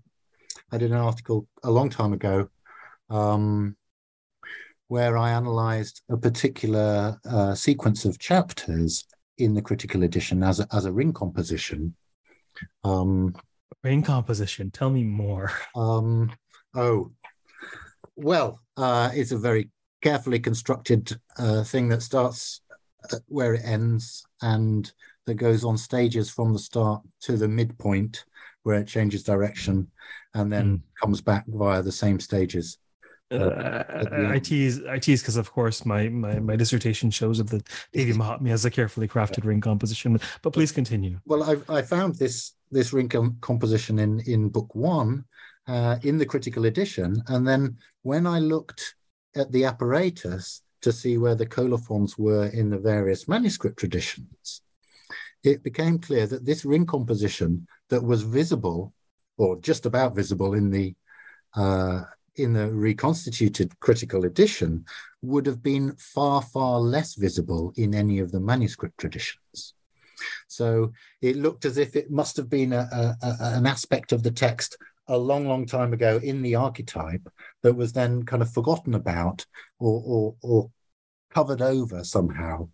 [0.70, 2.48] I did an article a long time ago
[3.11, 3.76] um,
[4.87, 9.05] where I analysed a particular uh, sequence of chapters
[9.44, 11.94] in the critical edition as a, as a ring composition.
[12.85, 13.35] Um,
[13.83, 14.70] Ring composition.
[14.70, 15.50] Tell me more.
[15.74, 16.31] um,
[16.74, 17.11] oh,
[18.16, 19.70] well, uh, it's a very
[20.02, 22.61] carefully constructed uh, thing that starts
[23.26, 24.92] where it ends and
[25.26, 28.24] that goes on stages from the start to the midpoint
[28.62, 29.88] where it changes direction
[30.35, 32.78] and then comes back via the same stages.
[33.32, 37.62] Uh, I tease I tease because of course my, my my dissertation shows of the
[37.92, 40.20] Devi Mahatmya as a carefully crafted ring composition.
[40.42, 41.18] But please continue.
[41.24, 45.24] Well, I, I found this this ring com- composition in in book one,
[45.66, 48.94] uh, in the critical edition, and then when I looked
[49.34, 54.62] at the apparatus to see where the colophons were in the various manuscript traditions,
[55.42, 58.92] it became clear that this ring composition that was visible,
[59.38, 60.94] or just about visible, in the
[61.54, 62.02] uh,
[62.36, 64.84] in the reconstituted critical edition,
[65.20, 69.74] would have been far far less visible in any of the manuscript traditions.
[70.48, 74.22] So it looked as if it must have been a, a, a- an aspect of
[74.22, 74.76] the text
[75.08, 77.28] a long, long time ago in the archetype
[77.62, 79.44] that was then kind of forgotten about
[79.78, 80.70] or, or, or
[81.32, 82.68] covered over somehow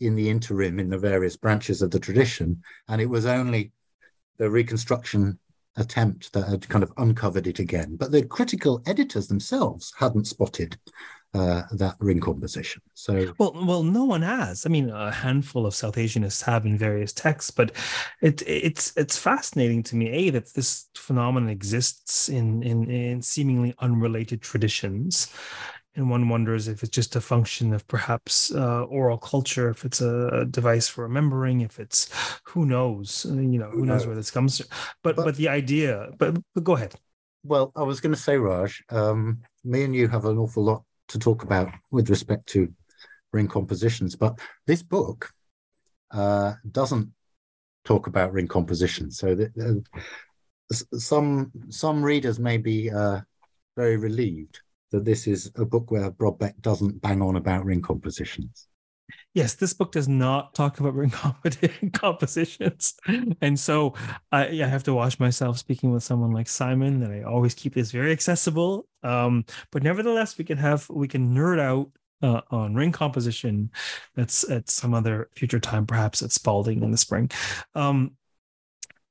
[0.00, 2.62] in the interim in the various branches of the tradition.
[2.88, 3.72] And it was only
[4.38, 5.38] the reconstruction
[5.76, 7.96] attempt that had kind of uncovered it again.
[7.96, 10.76] But the critical editors themselves hadn't spotted
[11.34, 12.82] uh, that ring composition.
[12.94, 14.66] So Well, well, no one has.
[14.66, 17.72] I mean, a handful of South Asianists have in various texts, but
[18.20, 23.74] it it's it's fascinating to me, a that this phenomenon exists in in, in seemingly
[23.78, 25.32] unrelated traditions,
[25.94, 30.00] and one wonders if it's just a function of perhaps uh, oral culture, if it's
[30.00, 32.08] a device for remembering, if it's
[32.44, 34.68] who knows, uh, you know, who knows where this comes from.
[35.02, 36.94] But but, But- the idea, but, but go ahead.
[37.44, 40.84] Well, I was going to say, Raj, um, me and you have an awful lot
[41.08, 42.72] to talk about with respect to
[43.32, 45.30] ring compositions, but this book
[46.12, 47.12] uh, doesn't
[47.84, 49.18] talk about ring compositions.
[49.18, 53.20] So that, uh, some some readers may be uh,
[53.76, 54.60] very relieved
[54.92, 58.68] that this is a book where Brodbeck doesn't bang on about ring compositions.
[59.34, 61.10] Yes, this book does not talk about ring
[61.92, 62.94] compositions,
[63.40, 63.94] and so
[64.30, 67.00] I, I have to watch myself speaking with someone like Simon.
[67.00, 71.34] That I always keep this very accessible, um, but nevertheless, we can have we can
[71.34, 71.90] nerd out
[72.22, 73.70] uh, on ring composition.
[74.14, 77.30] That's at some other future time, perhaps at Spalding in the spring.
[77.74, 78.12] Um,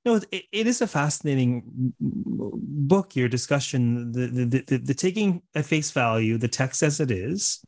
[0.05, 3.15] no, it, it is a fascinating book.
[3.15, 7.63] Your discussion, the the, the the taking at face value the text as it is,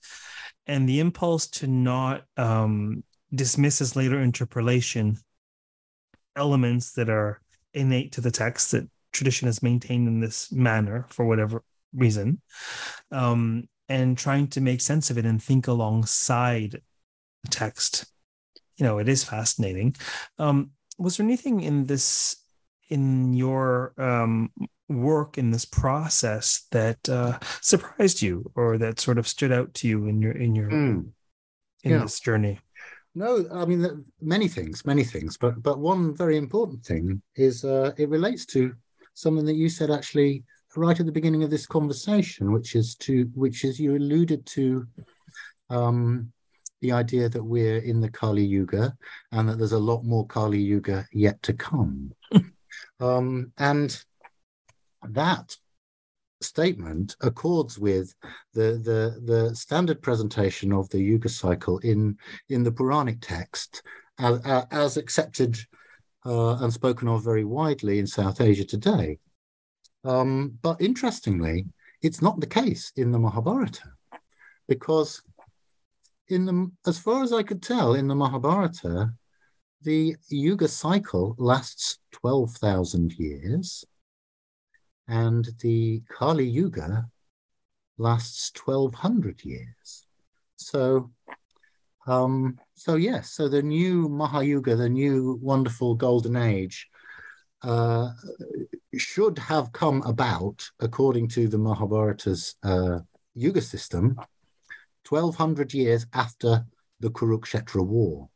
[0.66, 5.18] and the impulse to not um, dismiss as later interpolation
[6.36, 7.40] elements that are
[7.74, 12.42] innate to the text that tradition has maintained in this manner for whatever reason,
[13.12, 16.82] um, and trying to make sense of it and think alongside
[17.44, 18.06] the text.
[18.78, 19.96] You know, it is fascinating.
[20.40, 22.36] Um, was there anything in this
[22.90, 24.52] in your um,
[24.90, 29.88] work in this process that uh, surprised you or that sort of stood out to
[29.88, 31.14] you in your in your in
[31.84, 32.00] yeah.
[32.00, 32.60] this journey
[33.16, 37.92] No, I mean many things, many things, but but one very important thing is uh,
[37.98, 38.74] it relates to
[39.14, 40.44] something that you said actually
[40.76, 44.88] right at the beginning of this conversation, which is to which is you alluded to
[45.70, 46.32] um,
[46.84, 48.94] the idea that we're in the Kali Yuga
[49.32, 52.12] and that there's a lot more Kali Yuga yet to come,
[53.00, 54.04] um, and
[55.10, 55.56] that
[56.42, 58.14] statement accords with
[58.54, 62.18] the, the the standard presentation of the Yuga cycle in
[62.50, 63.82] in the Puranic text
[64.20, 65.58] as, as accepted
[66.26, 69.20] uh, and spoken of very widely in South Asia today.
[70.04, 71.66] Um, but interestingly,
[72.02, 73.90] it's not the case in the Mahabharata,
[74.68, 75.22] because
[76.34, 79.14] in the as far as I could tell in the Mahabharata,
[79.82, 83.86] the Yuga cycle lasts twelve thousand years
[85.08, 87.10] and the Kali Yuga
[87.98, 90.08] lasts 1200 years.
[90.56, 91.12] So
[92.06, 96.90] Um, so yes, so the new Mahayuga, the new wonderful golden age,
[97.62, 98.12] uh,
[98.98, 103.00] should have come about according to the Mahabharata's uh,
[103.36, 104.20] Yuga system,
[105.08, 106.66] 1200 years after
[107.00, 108.30] the Kurukshetra war.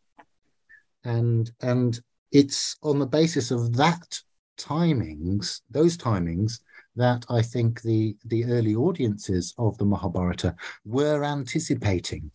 [1.03, 1.99] And, and
[2.31, 4.19] it's on the basis of that
[4.57, 6.59] timings, those timings,
[6.95, 12.31] that I think the, the early audiences of the Mahabharata were anticipating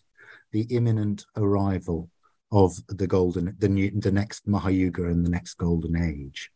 [0.52, 2.08] the imminent arrival
[2.52, 6.50] of the golden, the new, the next Mahayuga and the next golden age.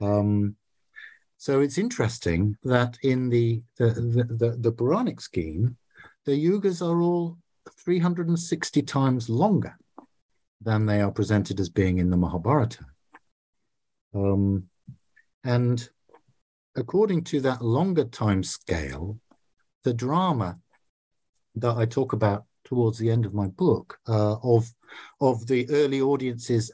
[0.00, 0.56] Um,
[1.36, 5.76] so it's interesting that in the the, the, the, the Puranic scheme,
[6.24, 7.38] the yugas are all
[7.84, 9.76] 360 times longer
[10.60, 12.84] than they are presented as being in the Mahabharata.
[14.14, 14.68] Um,
[15.44, 15.88] and
[16.76, 19.18] according to that longer time scale,
[19.82, 20.58] the drama
[21.56, 24.72] that I talk about towards the end of my book uh, of
[25.20, 26.72] of the early audiences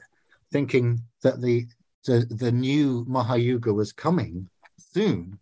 [0.51, 1.67] thinking that the,
[2.05, 4.47] the the new Mahayuga was coming
[4.77, 5.39] soon,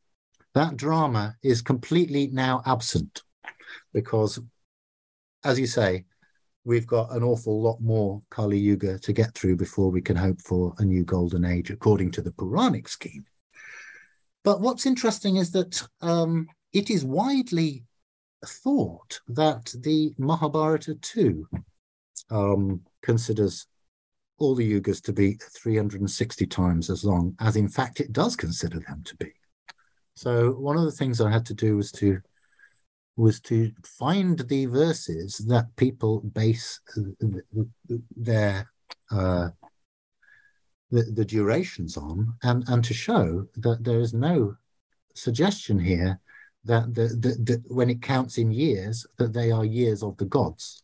[0.55, 3.21] that drama is completely now absent
[3.93, 4.39] because,
[5.43, 6.05] as you say,
[6.65, 10.41] we've got an awful lot more Kali Yuga to get through before we can hope
[10.41, 13.25] for a new golden age, according to the Puranic scheme.
[14.43, 17.83] But what's interesting is that um, it is widely
[18.45, 21.47] thought that the Mahabharata too
[22.29, 23.67] um, considers
[24.37, 28.79] all the yugas to be 360 times as long as in fact it does consider
[28.79, 29.33] them to be.
[30.15, 32.21] So one of the things I had to do was to
[33.19, 36.79] was to find the verses that people base
[38.15, 38.71] their
[39.11, 39.49] uh,
[40.89, 44.55] the, the durations on, and and to show that there is no
[45.13, 46.19] suggestion here
[46.63, 50.25] that the, the, the when it counts in years that they are years of the
[50.25, 50.81] gods.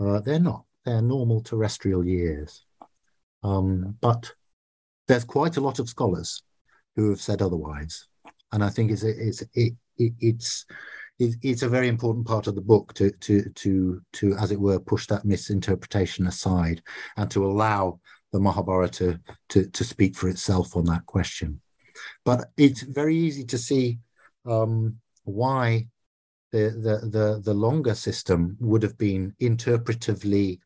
[0.00, 0.64] Uh, they're not.
[0.84, 2.64] They're normal terrestrial years.
[3.42, 4.32] Um, but
[5.08, 6.42] there's quite a lot of scholars
[6.94, 8.06] who have said otherwise,
[8.52, 10.66] and I think it's it's it, it, it's
[11.18, 14.78] it's a very important part of the book to to to to as it were
[14.78, 16.82] push that misinterpretation aside
[17.16, 17.98] and to allow
[18.32, 21.60] the Mahabharata to to speak for itself on that question.
[22.24, 23.98] But it's very easy to see
[24.44, 25.88] um, why
[26.52, 30.60] the, the the the longer system would have been interpretively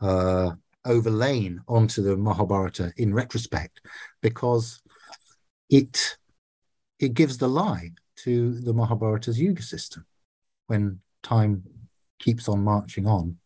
[0.00, 0.52] uh,
[0.84, 3.80] overlain onto the Mahabharata in retrospect,
[4.22, 4.80] because
[5.68, 6.16] it
[6.98, 7.90] it gives the lie
[8.26, 10.04] to the Mahabharata's Yuga system
[10.66, 11.62] when time
[12.18, 13.36] keeps on marching on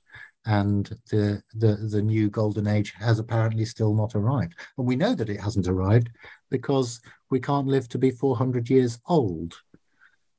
[0.46, 4.54] and the, the the new golden age has apparently still not arrived.
[4.78, 6.08] And we know that it hasn't arrived
[6.50, 7.00] because
[7.30, 9.54] we can't live to be 400 years old.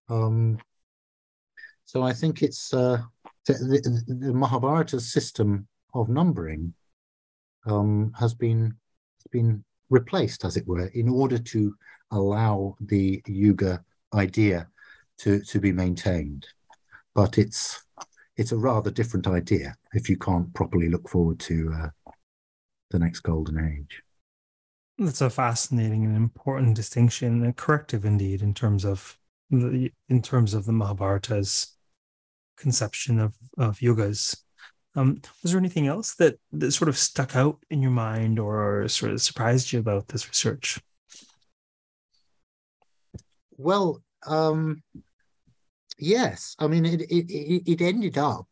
[0.10, 0.58] Um,
[1.92, 3.02] so i think it's uh,
[3.46, 6.74] the, the, the system of numbering
[7.66, 8.74] um, has been
[9.32, 11.76] been replaced as it were in order to
[12.12, 13.84] allow the yuga
[14.14, 14.68] idea
[15.18, 16.47] to to be maintained
[17.14, 17.84] but it's
[18.38, 22.12] it's a rather different idea if you can't properly look forward to uh,
[22.89, 24.01] the next golden age.
[24.97, 29.18] That's a fascinating and important distinction, and corrective indeed, in terms of
[29.49, 31.76] the in terms of the Mahabharata's
[32.57, 34.38] conception of of yugas.
[34.93, 38.88] Um, was there anything else that that sort of stuck out in your mind or
[38.88, 40.80] sort of surprised you about this research?
[43.62, 44.82] Well, um,
[45.99, 48.47] yes, I mean it, it it ended up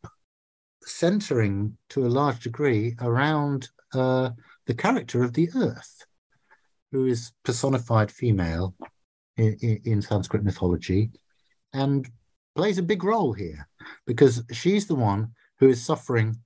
[0.84, 4.30] centering to a large degree around uh,
[4.66, 6.06] the character of the Earth,
[6.92, 8.76] who is personified female
[9.36, 11.10] in, in, in Sanskrit mythology,
[11.72, 12.08] and
[12.54, 13.66] plays a big role here
[14.06, 16.36] because she's the one who is suffering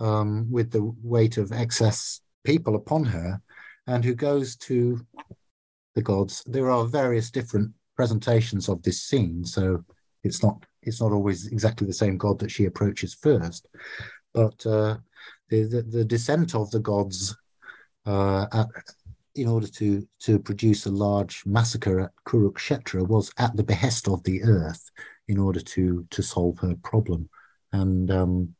[0.00, 3.40] um, with the weight of excess people upon her,
[3.86, 5.06] and who goes to
[5.94, 6.42] the gods.
[6.46, 9.84] There are various different presentations of this scene, so
[10.24, 13.68] it's not it's not always exactly the same god that she approaches first,
[14.34, 14.96] but uh,
[15.48, 17.36] the, the, the descent of the gods
[18.06, 18.66] uh, at,
[19.34, 24.22] in order to to produce a large massacre at Kurukshetra was at the behest of
[24.24, 24.90] the earth
[25.28, 27.28] in order to to solve her problem,
[27.72, 28.54] and um,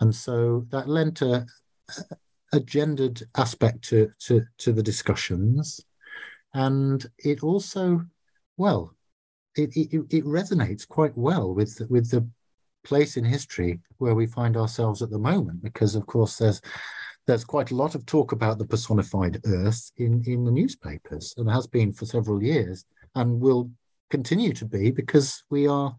[0.00, 1.46] and so that lent a,
[2.52, 5.80] a gendered aspect to, to to the discussions,
[6.56, 8.00] and it also
[8.56, 8.96] well
[9.56, 12.26] it, it, it resonates quite well with with the
[12.84, 16.60] place in history where we find ourselves at the moment, because of course there's
[17.26, 21.50] there's quite a lot of talk about the personified Earth in in the newspapers, and
[21.50, 22.84] has been for several years,
[23.14, 23.70] and will
[24.08, 25.94] continue to be because we are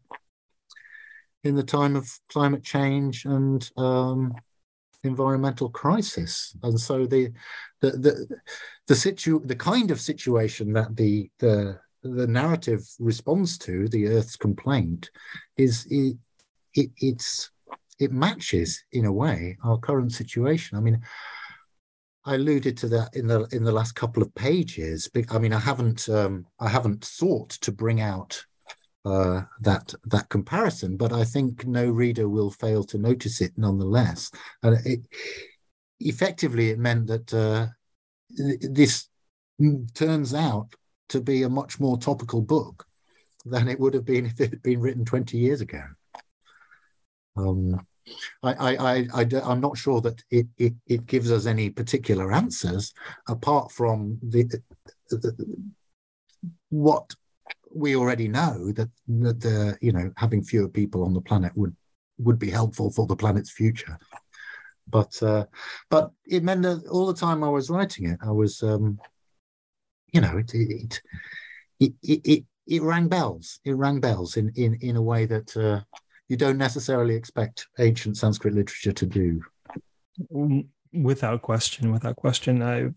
[1.43, 4.33] in the time of climate change and um,
[5.03, 6.55] environmental crisis.
[6.63, 7.31] And so the
[7.81, 8.27] the the
[8.87, 14.35] the situ the kind of situation that the the the narrative responds to the Earth's
[14.35, 15.09] complaint
[15.57, 16.17] is it,
[16.73, 17.51] it it's
[17.99, 20.77] it matches in a way our current situation.
[20.77, 21.01] I mean,
[22.25, 25.09] I alluded to that in the in the last couple of pages.
[25.29, 28.45] I mean, I haven't um, I haven't sought to bring out
[29.05, 34.31] uh, that that comparison, but I think no reader will fail to notice it nonetheless.
[34.63, 35.01] And it
[35.99, 37.67] effectively it meant that uh,
[38.61, 39.07] this
[39.93, 40.73] turns out
[41.09, 42.85] to be a much more topical book
[43.45, 45.81] than it would have been if it had been written 20 years ago.
[47.37, 47.85] Um,
[48.43, 52.93] I, I, I, am not sure that it, it, it gives us any particular answers
[53.27, 54.43] apart from the,
[55.09, 55.35] the
[56.69, 57.13] what
[57.77, 61.75] we already know that that the you know having fewer people on the planet would
[62.17, 63.97] would be helpful for the planet's future.
[64.89, 65.45] But uh,
[65.89, 68.99] but it meant that all the time I was writing it, I was um,
[70.11, 71.01] you know it it
[71.79, 73.59] it it, it, rang bells.
[73.63, 75.81] It rang bells in in in a way that uh,
[76.29, 79.41] you don't necessarily expect ancient Sanskrit literature to do.
[80.93, 82.95] Without question, without question, I've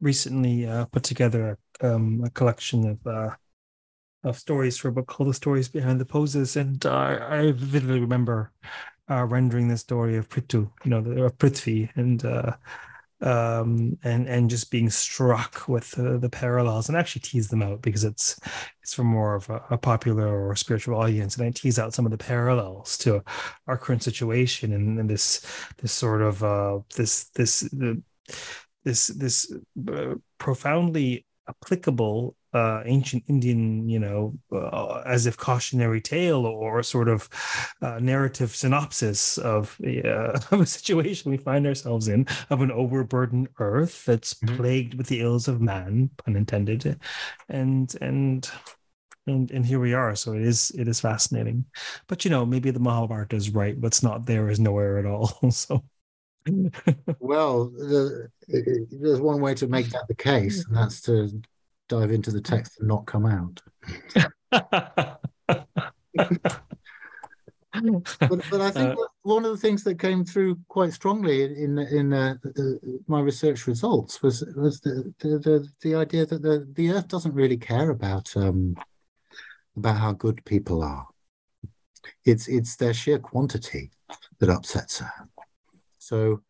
[0.00, 3.34] recently uh, put together a, um, a collection of uh,
[4.22, 6.56] of stories for a book called The Stories Behind the Poses.
[6.56, 8.52] And uh, I vividly remember
[9.10, 12.52] uh, rendering the story of Prithu, you know, of Prithvi, and uh,
[13.22, 17.82] um, and and just being struck with the, the parallels and actually tease them out
[17.82, 18.40] because it's
[18.82, 22.06] it's for more of a, a, popular or spiritual audience and I tease out some
[22.06, 23.22] of the parallels to
[23.66, 25.44] our current situation and, and this
[25.78, 27.68] this sort of uh, this this
[28.84, 29.52] this this
[29.88, 37.08] uh, profoundly applicable uh, ancient Indian, you know, uh, as if cautionary tale or sort
[37.08, 37.28] of
[37.82, 43.48] uh, narrative synopsis of, uh, of a situation we find ourselves in, of an overburdened
[43.58, 44.56] earth that's mm-hmm.
[44.56, 46.98] plagued with the ills of man, pun intended,
[47.48, 48.50] and and
[49.26, 50.14] and and here we are.
[50.16, 51.64] So it is it is fascinating,
[52.08, 53.76] but you know, maybe the Mahabharata is right.
[53.78, 55.28] What's not there is nowhere at all.
[55.50, 55.84] so.
[57.18, 61.30] well, the, there's one way to make that the case, and that's to
[61.90, 63.60] dive into the text and not come out.
[68.20, 71.78] but, but I think uh, one of the things that came through quite strongly in
[71.78, 72.62] in uh, uh,
[73.06, 77.34] my research results was was the, the the, the, idea that the, the Earth doesn't
[77.34, 78.76] really care about um,
[79.76, 81.06] about how good people are.
[82.24, 83.90] It's it's their sheer quantity
[84.38, 85.28] that upsets her.
[85.98, 86.40] So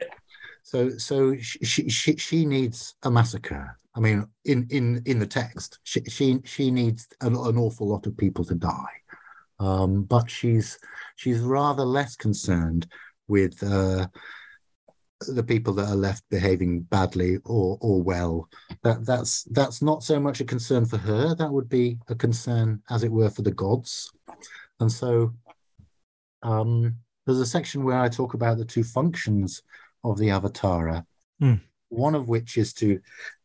[0.63, 5.79] so so she she she needs a massacre I mean, in in in the text,
[5.83, 9.03] she she, she needs an, an awful lot of people to die,
[9.59, 10.79] um, but she's
[11.17, 12.87] she's rather less concerned
[13.27, 14.07] with uh,
[15.29, 18.49] the people that are left behaving badly or or well.
[18.85, 21.35] That that's that's not so much a concern for her.
[21.35, 24.11] That would be a concern, as it were, for the gods.
[24.79, 25.35] And so,
[26.43, 29.63] um, there's a section where I talk about the two functions
[30.05, 31.05] of the avatara.
[31.43, 31.61] Mm.
[31.89, 33.01] One of which is to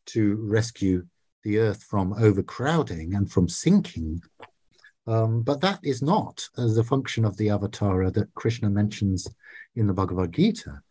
[0.08, 1.06] to rescue
[1.44, 4.22] the earth from overcrowding and from sinking.
[5.08, 9.28] Um, but that is not as the function of the avatara that Krishna mentions
[9.76, 10.82] in the Bhagavad Gita,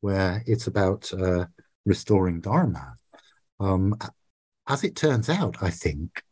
[0.00, 1.46] where it's about uh,
[1.86, 2.94] restoring dharma.
[3.60, 3.96] Um,
[4.66, 6.22] as it turns out, I think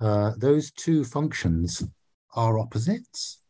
[0.00, 1.82] uh, those two functions
[2.34, 3.40] are opposites.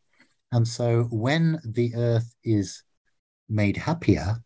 [0.51, 2.83] And so when the earth is
[3.49, 4.41] made happier,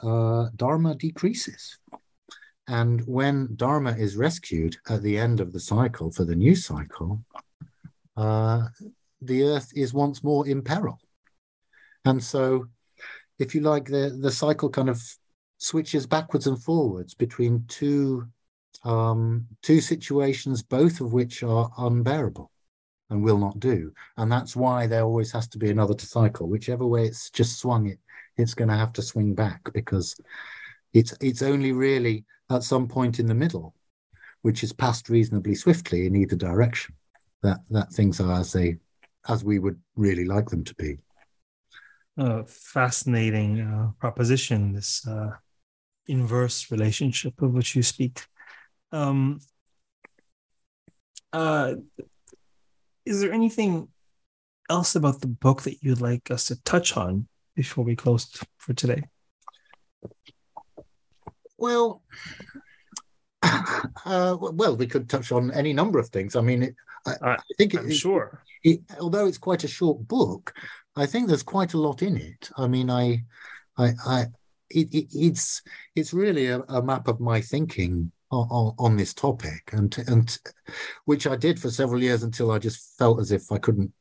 [0.00, 1.78] uh, dharma decreases.
[2.68, 7.24] And when Dharma is rescued at the end of the cycle for the new cycle,
[8.16, 8.68] uh,
[9.20, 10.98] the earth is once more in peril.
[12.04, 12.66] And so,
[13.38, 15.02] if you like, the, the cycle kind of
[15.58, 18.26] switches backwards and forwards between two
[18.84, 22.50] um, two situations, both of which are unbearable
[23.10, 23.92] and will not do.
[24.16, 26.48] And that's why there always has to be another cycle.
[26.48, 27.98] Whichever way it's just swung it,
[28.36, 30.16] it's going to have to swing back because
[30.94, 33.74] it's it's only really at some point in the middle,
[34.42, 36.94] which is passed reasonably swiftly in either direction.
[37.42, 38.78] That that things are as they
[39.28, 40.98] as we would really like them to be.
[42.46, 44.72] Fascinating uh, proposition.
[44.72, 45.30] This uh,
[46.06, 48.26] inverse relationship of which you speak.
[48.90, 49.40] Um,
[51.32, 51.74] uh,
[53.04, 53.88] is there anything
[54.70, 58.28] else about the book that you'd like us to touch on before we close
[58.58, 59.04] for today?
[61.62, 62.02] Well,
[63.44, 66.34] uh, well, we could touch on any number of things.
[66.34, 66.74] I mean, it,
[67.06, 68.42] I, I, think I'm it, sure.
[68.64, 70.52] It, although it's quite a short book,
[70.96, 72.50] I think there's quite a lot in it.
[72.56, 73.22] I mean, I,
[73.78, 74.24] I, I
[74.70, 75.62] it's
[75.94, 80.36] it's really a, a, map of my thinking on, on, this topic, and and
[81.04, 83.92] which I did for several years until I just felt as if I couldn't,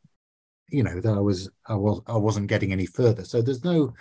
[0.71, 3.23] you know, that I was I was I wasn't getting any further.
[3.25, 3.93] So there's no,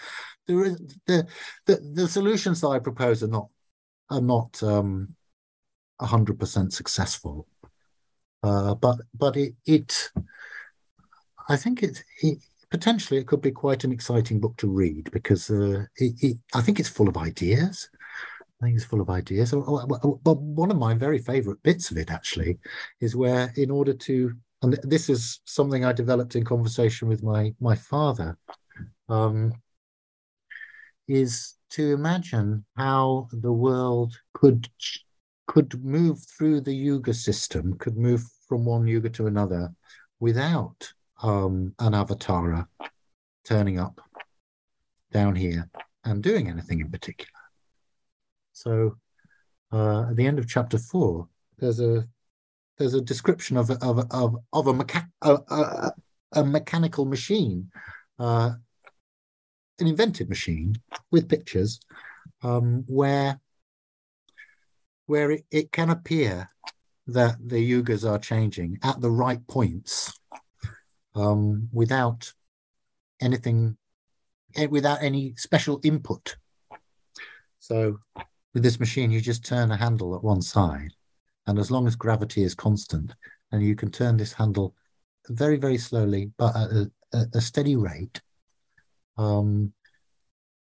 [0.47, 1.27] there is the
[1.67, 3.49] the the solutions that I propose are not
[4.11, 5.15] are not um,
[6.01, 7.47] 100% successful.
[8.43, 10.11] Uh, but but it, it
[11.49, 12.39] I think it, it,
[12.71, 16.61] potentially it could be quite an exciting book to read because uh, it, it, I
[16.63, 17.91] think it's full of ideas.
[18.63, 19.53] I think it's full of ideas.
[19.53, 22.59] But one of my very favourite bits of it actually
[23.01, 24.33] is where, in order to,
[24.63, 28.37] and this is something I developed in conversation with my my father,
[29.09, 29.53] um,
[31.09, 34.69] is to imagine how the world could
[35.47, 39.73] could move through the yuga system, could move from one yuga to another
[40.21, 40.93] without
[41.23, 42.67] um, an avatara
[43.45, 44.01] turning up
[45.13, 45.69] down here
[46.05, 47.31] and doing anything in particular.
[48.53, 48.97] So
[49.73, 52.07] uh, at the end of chapter four, there's a
[52.81, 55.93] there's a description of a, of of, of a, mecha- a,
[56.33, 57.71] a mechanical machine
[58.19, 58.53] uh,
[59.79, 60.75] an invented machine
[61.13, 61.79] with pictures
[62.43, 63.39] um, where
[65.07, 66.49] where it, it can appear
[67.07, 70.19] that the yugas are changing at the right points
[71.15, 72.33] um, without
[73.21, 73.77] anything
[74.57, 76.37] eh, without any special input.
[77.59, 77.99] So
[78.55, 80.93] with this machine you just turn a handle at one side
[81.51, 83.15] and as long as gravity is constant
[83.53, 84.75] and you can turn this handle
[85.29, 86.91] very very slowly but at a,
[87.35, 88.21] a steady rate
[89.19, 89.73] um,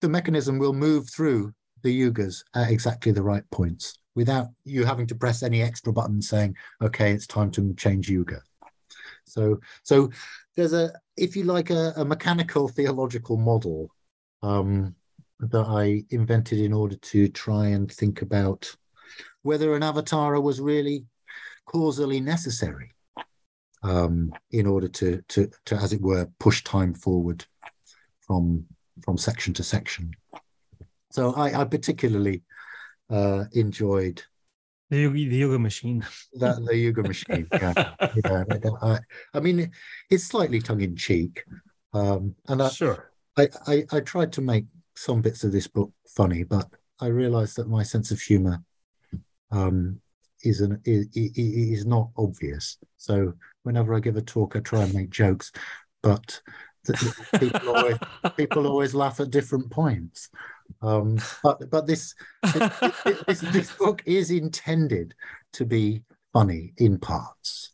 [0.01, 1.53] the mechanism will move through
[1.83, 6.21] the yugas at exactly the right points without you having to press any extra button
[6.21, 8.41] saying, okay, it's time to change yuga.
[9.25, 10.09] So, so
[10.55, 13.89] there's a, if you like, a, a mechanical theological model
[14.41, 14.95] um,
[15.39, 18.75] that I invented in order to try and think about
[19.43, 21.05] whether an avatara was really
[21.65, 22.91] causally necessary
[23.83, 27.45] um, in order to, to, to, as it were, push time forward
[28.21, 28.65] from
[29.01, 30.11] from section to section.
[31.11, 32.43] So I, I particularly
[33.09, 34.23] uh, enjoyed
[34.89, 36.05] the yoga, the yoga machine.
[36.33, 37.47] That the yoga machine.
[37.51, 37.73] Yeah,
[38.23, 38.43] yeah.
[38.81, 38.99] I,
[39.33, 39.71] I mean,
[40.09, 41.43] it's slightly tongue in cheek,
[41.93, 43.11] um, and I, sure.
[43.37, 44.65] I, I I tried to make
[44.95, 46.67] some bits of this book funny, but
[47.01, 48.63] I realised that my sense of humour
[49.53, 50.01] um,
[50.43, 52.77] is an is, is not obvious.
[52.97, 53.33] So
[53.63, 55.51] whenever I give a talk, I try and make jokes,
[56.01, 56.41] but
[57.39, 57.97] people always
[58.35, 60.29] people always laugh at different points.
[60.81, 65.13] Um, but but this this, this this book is intended
[65.53, 67.71] to be funny in parts.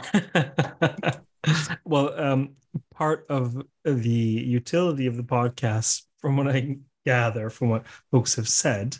[1.85, 2.51] well, um,
[2.95, 8.49] part of the utility of the podcast, from what I gather, from what folks have
[8.49, 8.97] said,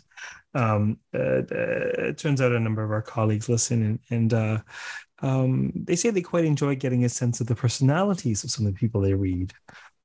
[0.53, 1.43] um, uh, uh,
[2.09, 4.57] it turns out a number of our colleagues listen and, and uh,
[5.21, 8.73] um, they say they quite enjoy getting a sense of the personalities of some of
[8.73, 9.53] the people they read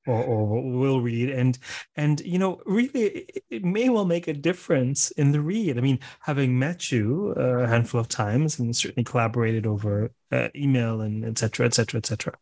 [0.07, 1.31] or, or will read.
[1.31, 1.59] And
[1.97, 5.77] and you know really it, may well make a difference in the read.
[5.77, 11.01] I mean having met you a handful of times and certainly collaborated over uh, email
[11.01, 12.35] and etc etc etc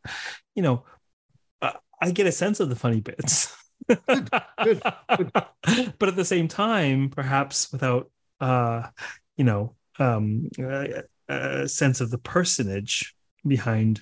[0.56, 0.84] you know
[1.62, 3.56] uh, i get a sense of the funny bits
[3.88, 4.30] good,
[4.64, 4.82] good,
[5.16, 5.32] good.
[5.98, 8.10] but at the same time perhaps without
[8.40, 8.82] uh
[9.36, 10.86] you know um uh,
[11.28, 13.14] a sense of the personage
[13.46, 14.00] behind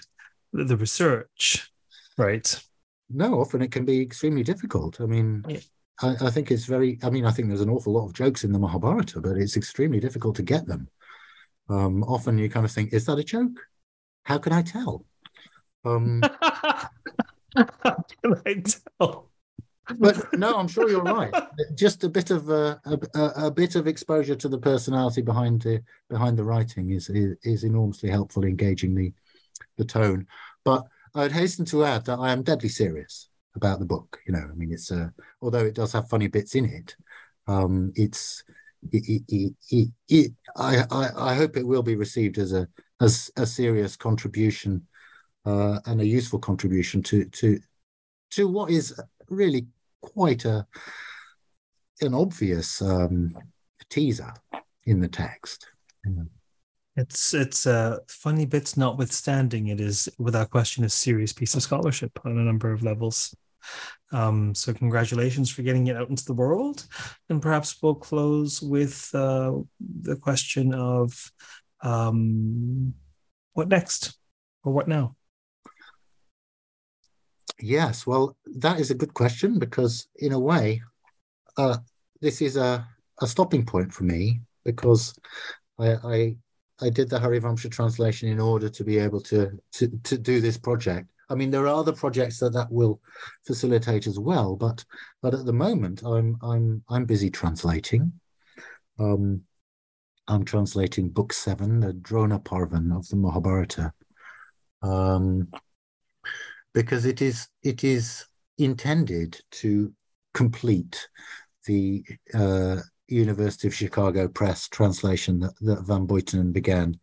[0.53, 1.71] the research,
[2.17, 2.63] right?
[3.11, 5.01] No, often it can be extremely difficult.
[5.01, 5.59] I mean, yeah.
[6.01, 6.99] I, I, think it's very.
[7.03, 9.57] I mean, I think there's an awful lot of jokes in the Mahabharata, but it's
[9.57, 10.89] extremely difficult to get them.
[11.69, 13.59] Um, often you kind of think, is that a joke?
[14.25, 15.05] How can I tell?
[15.85, 16.23] Um,
[17.57, 18.63] How can I
[19.01, 19.31] tell?
[19.99, 21.33] But no, I'm sure you're right.
[21.75, 22.81] Just a bit of a,
[23.15, 27.65] a, bit of exposure to the personality behind the behind the writing is, is, is
[27.65, 29.13] enormously helpful in gauging the
[29.77, 30.27] the tone.
[30.65, 34.19] But I'd hasten to add that I am deadly serious about the book.
[34.27, 35.09] You know, I mean, it's uh,
[35.41, 36.97] although it does have funny bits in it,
[37.47, 38.43] um, it's
[38.93, 39.23] it,
[39.71, 42.69] it, it, I, I, I hope it will be received as a
[43.01, 44.87] as a serious contribution
[45.45, 47.59] uh, and a useful contribution to to
[48.31, 49.01] to what is
[49.35, 49.67] really
[50.01, 50.67] quite a
[52.01, 53.37] an obvious um,
[53.89, 54.33] teaser
[54.87, 55.67] in the text.
[56.97, 62.19] It's it's uh, funny bits notwithstanding, it is without question a serious piece of scholarship
[62.25, 63.35] on a number of levels.
[64.13, 66.87] Um, so congratulations for getting it out into the world.
[67.29, 71.33] And perhaps we'll close with uh, the question of
[71.83, 72.95] um,
[73.55, 74.17] what next
[74.63, 75.17] or what now?
[77.61, 80.83] Yes, well, that is a good question because, in a way,
[81.57, 81.79] uh,
[82.21, 82.87] this is a,
[83.21, 85.15] a stopping point for me because
[85.79, 86.37] I, I
[86.81, 90.59] I did the Harivamsha translation in order to be able to, to to do this
[90.59, 91.09] project.
[91.31, 93.01] I mean, there are other projects that that will
[93.47, 94.85] facilitate as well, but
[95.23, 98.13] but at the moment, I'm I'm I'm busy translating.
[98.99, 99.43] Um,
[100.27, 103.93] I'm translating book seven, the Drona Parvan of the Mahabharata,
[104.83, 105.49] um,
[106.75, 108.27] because it is it is
[108.59, 109.93] intended to
[110.35, 111.09] complete
[111.67, 112.05] the
[112.35, 116.99] uh, University of Chicago Press translation that, that Van Buitenen began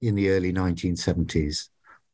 [0.00, 1.68] in the early 1970s.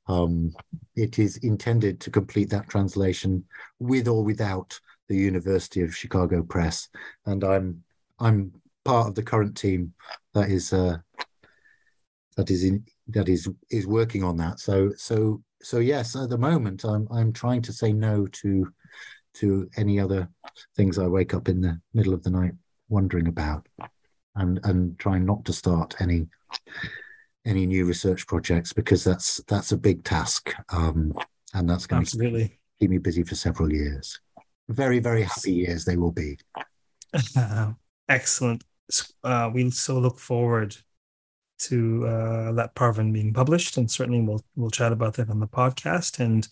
[0.09, 0.53] Um,
[0.97, 3.45] it is intended to complete that translation
[3.79, 4.79] with or without
[5.09, 6.89] the University of Chicago Press,
[7.27, 7.83] and I'm
[8.19, 8.53] I'm
[8.85, 9.95] part of the current team
[10.35, 10.99] that is uh,
[12.37, 14.59] that is in that is is working on that.
[14.59, 18.73] So so so yes, at the moment I'm I'm trying to say no to
[19.35, 20.29] to any other
[20.77, 22.53] things I wake up in the middle of the night
[22.89, 23.67] wondering about,
[24.35, 26.27] and and trying not to start any
[27.45, 31.13] any new research projects because that's that's a big task, um,
[31.55, 32.49] and that's going Absolutely.
[32.49, 34.21] to keep me busy for several years.
[34.69, 36.39] Very very happy years they will be.
[38.09, 38.65] Excellent.
[39.25, 40.77] Uh, we so look forward
[41.69, 45.47] to uh, that Parvan being published, and certainly we'll we'll chat about that on the
[45.47, 46.21] podcast.
[46.21, 46.49] And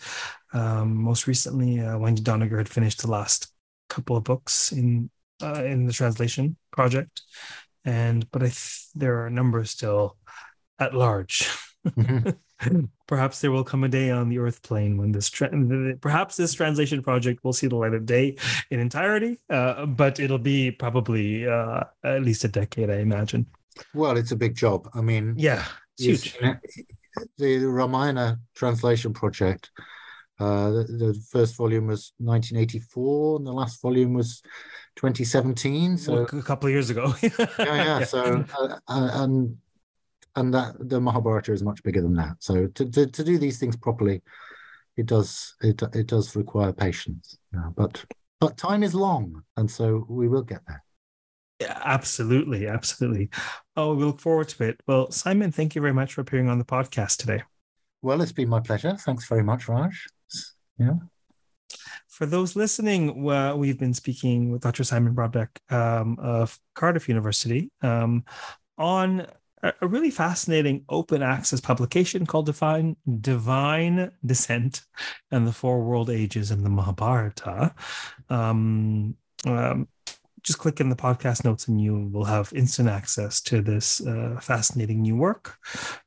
[0.52, 3.52] um, most recently, uh, Wendy Doniger had finished the last
[3.88, 5.10] couple of books in
[5.42, 7.22] uh, in the translation project,
[7.84, 10.16] and but I th- there are a number still
[10.78, 11.48] at large.
[11.86, 12.30] Mm-hmm.
[13.06, 15.50] perhaps there will come a day on the Earth plane when this tra-
[16.00, 18.36] perhaps this translation project will see the light of day
[18.70, 23.46] in entirety, uh, but it'll be probably uh, at least a decade, I imagine.
[23.94, 24.88] Well, it's a big job.
[24.94, 25.64] I mean, yeah,
[25.98, 26.38] it's huge.
[27.38, 29.70] The Ramayana translation project.
[30.38, 34.40] Uh, the, the, first volume was 1984, and the last volume was
[34.96, 35.98] 2017.
[35.98, 37.14] So well, a couple of years ago.
[37.22, 38.04] yeah, yeah, yeah.
[38.04, 39.58] So uh, uh, and
[40.36, 42.36] and that the Mahabharata is much bigger than that.
[42.38, 44.22] So to, to, to do these things properly,
[44.96, 47.36] it does it it does require patience.
[47.52, 48.02] Yeah, but
[48.40, 50.82] but time is long, and so we will get there.
[51.60, 53.28] Yeah, absolutely, absolutely.
[53.76, 54.80] Oh, we look forward to it.
[54.86, 57.42] Well, Simon, thank you very much for appearing on the podcast today.
[58.02, 58.96] Well, it's been my pleasure.
[58.96, 60.06] Thanks very much, Raj.
[60.78, 60.94] Yeah.
[62.08, 64.84] For those listening, uh, we've been speaking with Dr.
[64.84, 68.24] Simon Brodbeck um, of Cardiff University um,
[68.78, 69.26] on
[69.62, 74.82] a really fascinating open access publication called Divine Divine Descent
[75.30, 77.74] and the Four World Ages in the Mahabharata.
[78.30, 79.88] Um, um,
[80.42, 84.38] just click in the podcast notes and you will have instant access to this uh,
[84.40, 85.56] fascinating new work.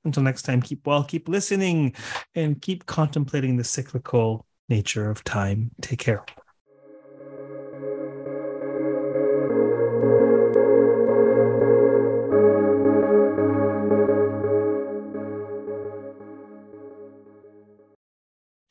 [0.04, 1.96] Until next time, keep well, keep listening,
[2.36, 5.72] and keep contemplating the cyclical nature of time.
[5.82, 6.26] Take care.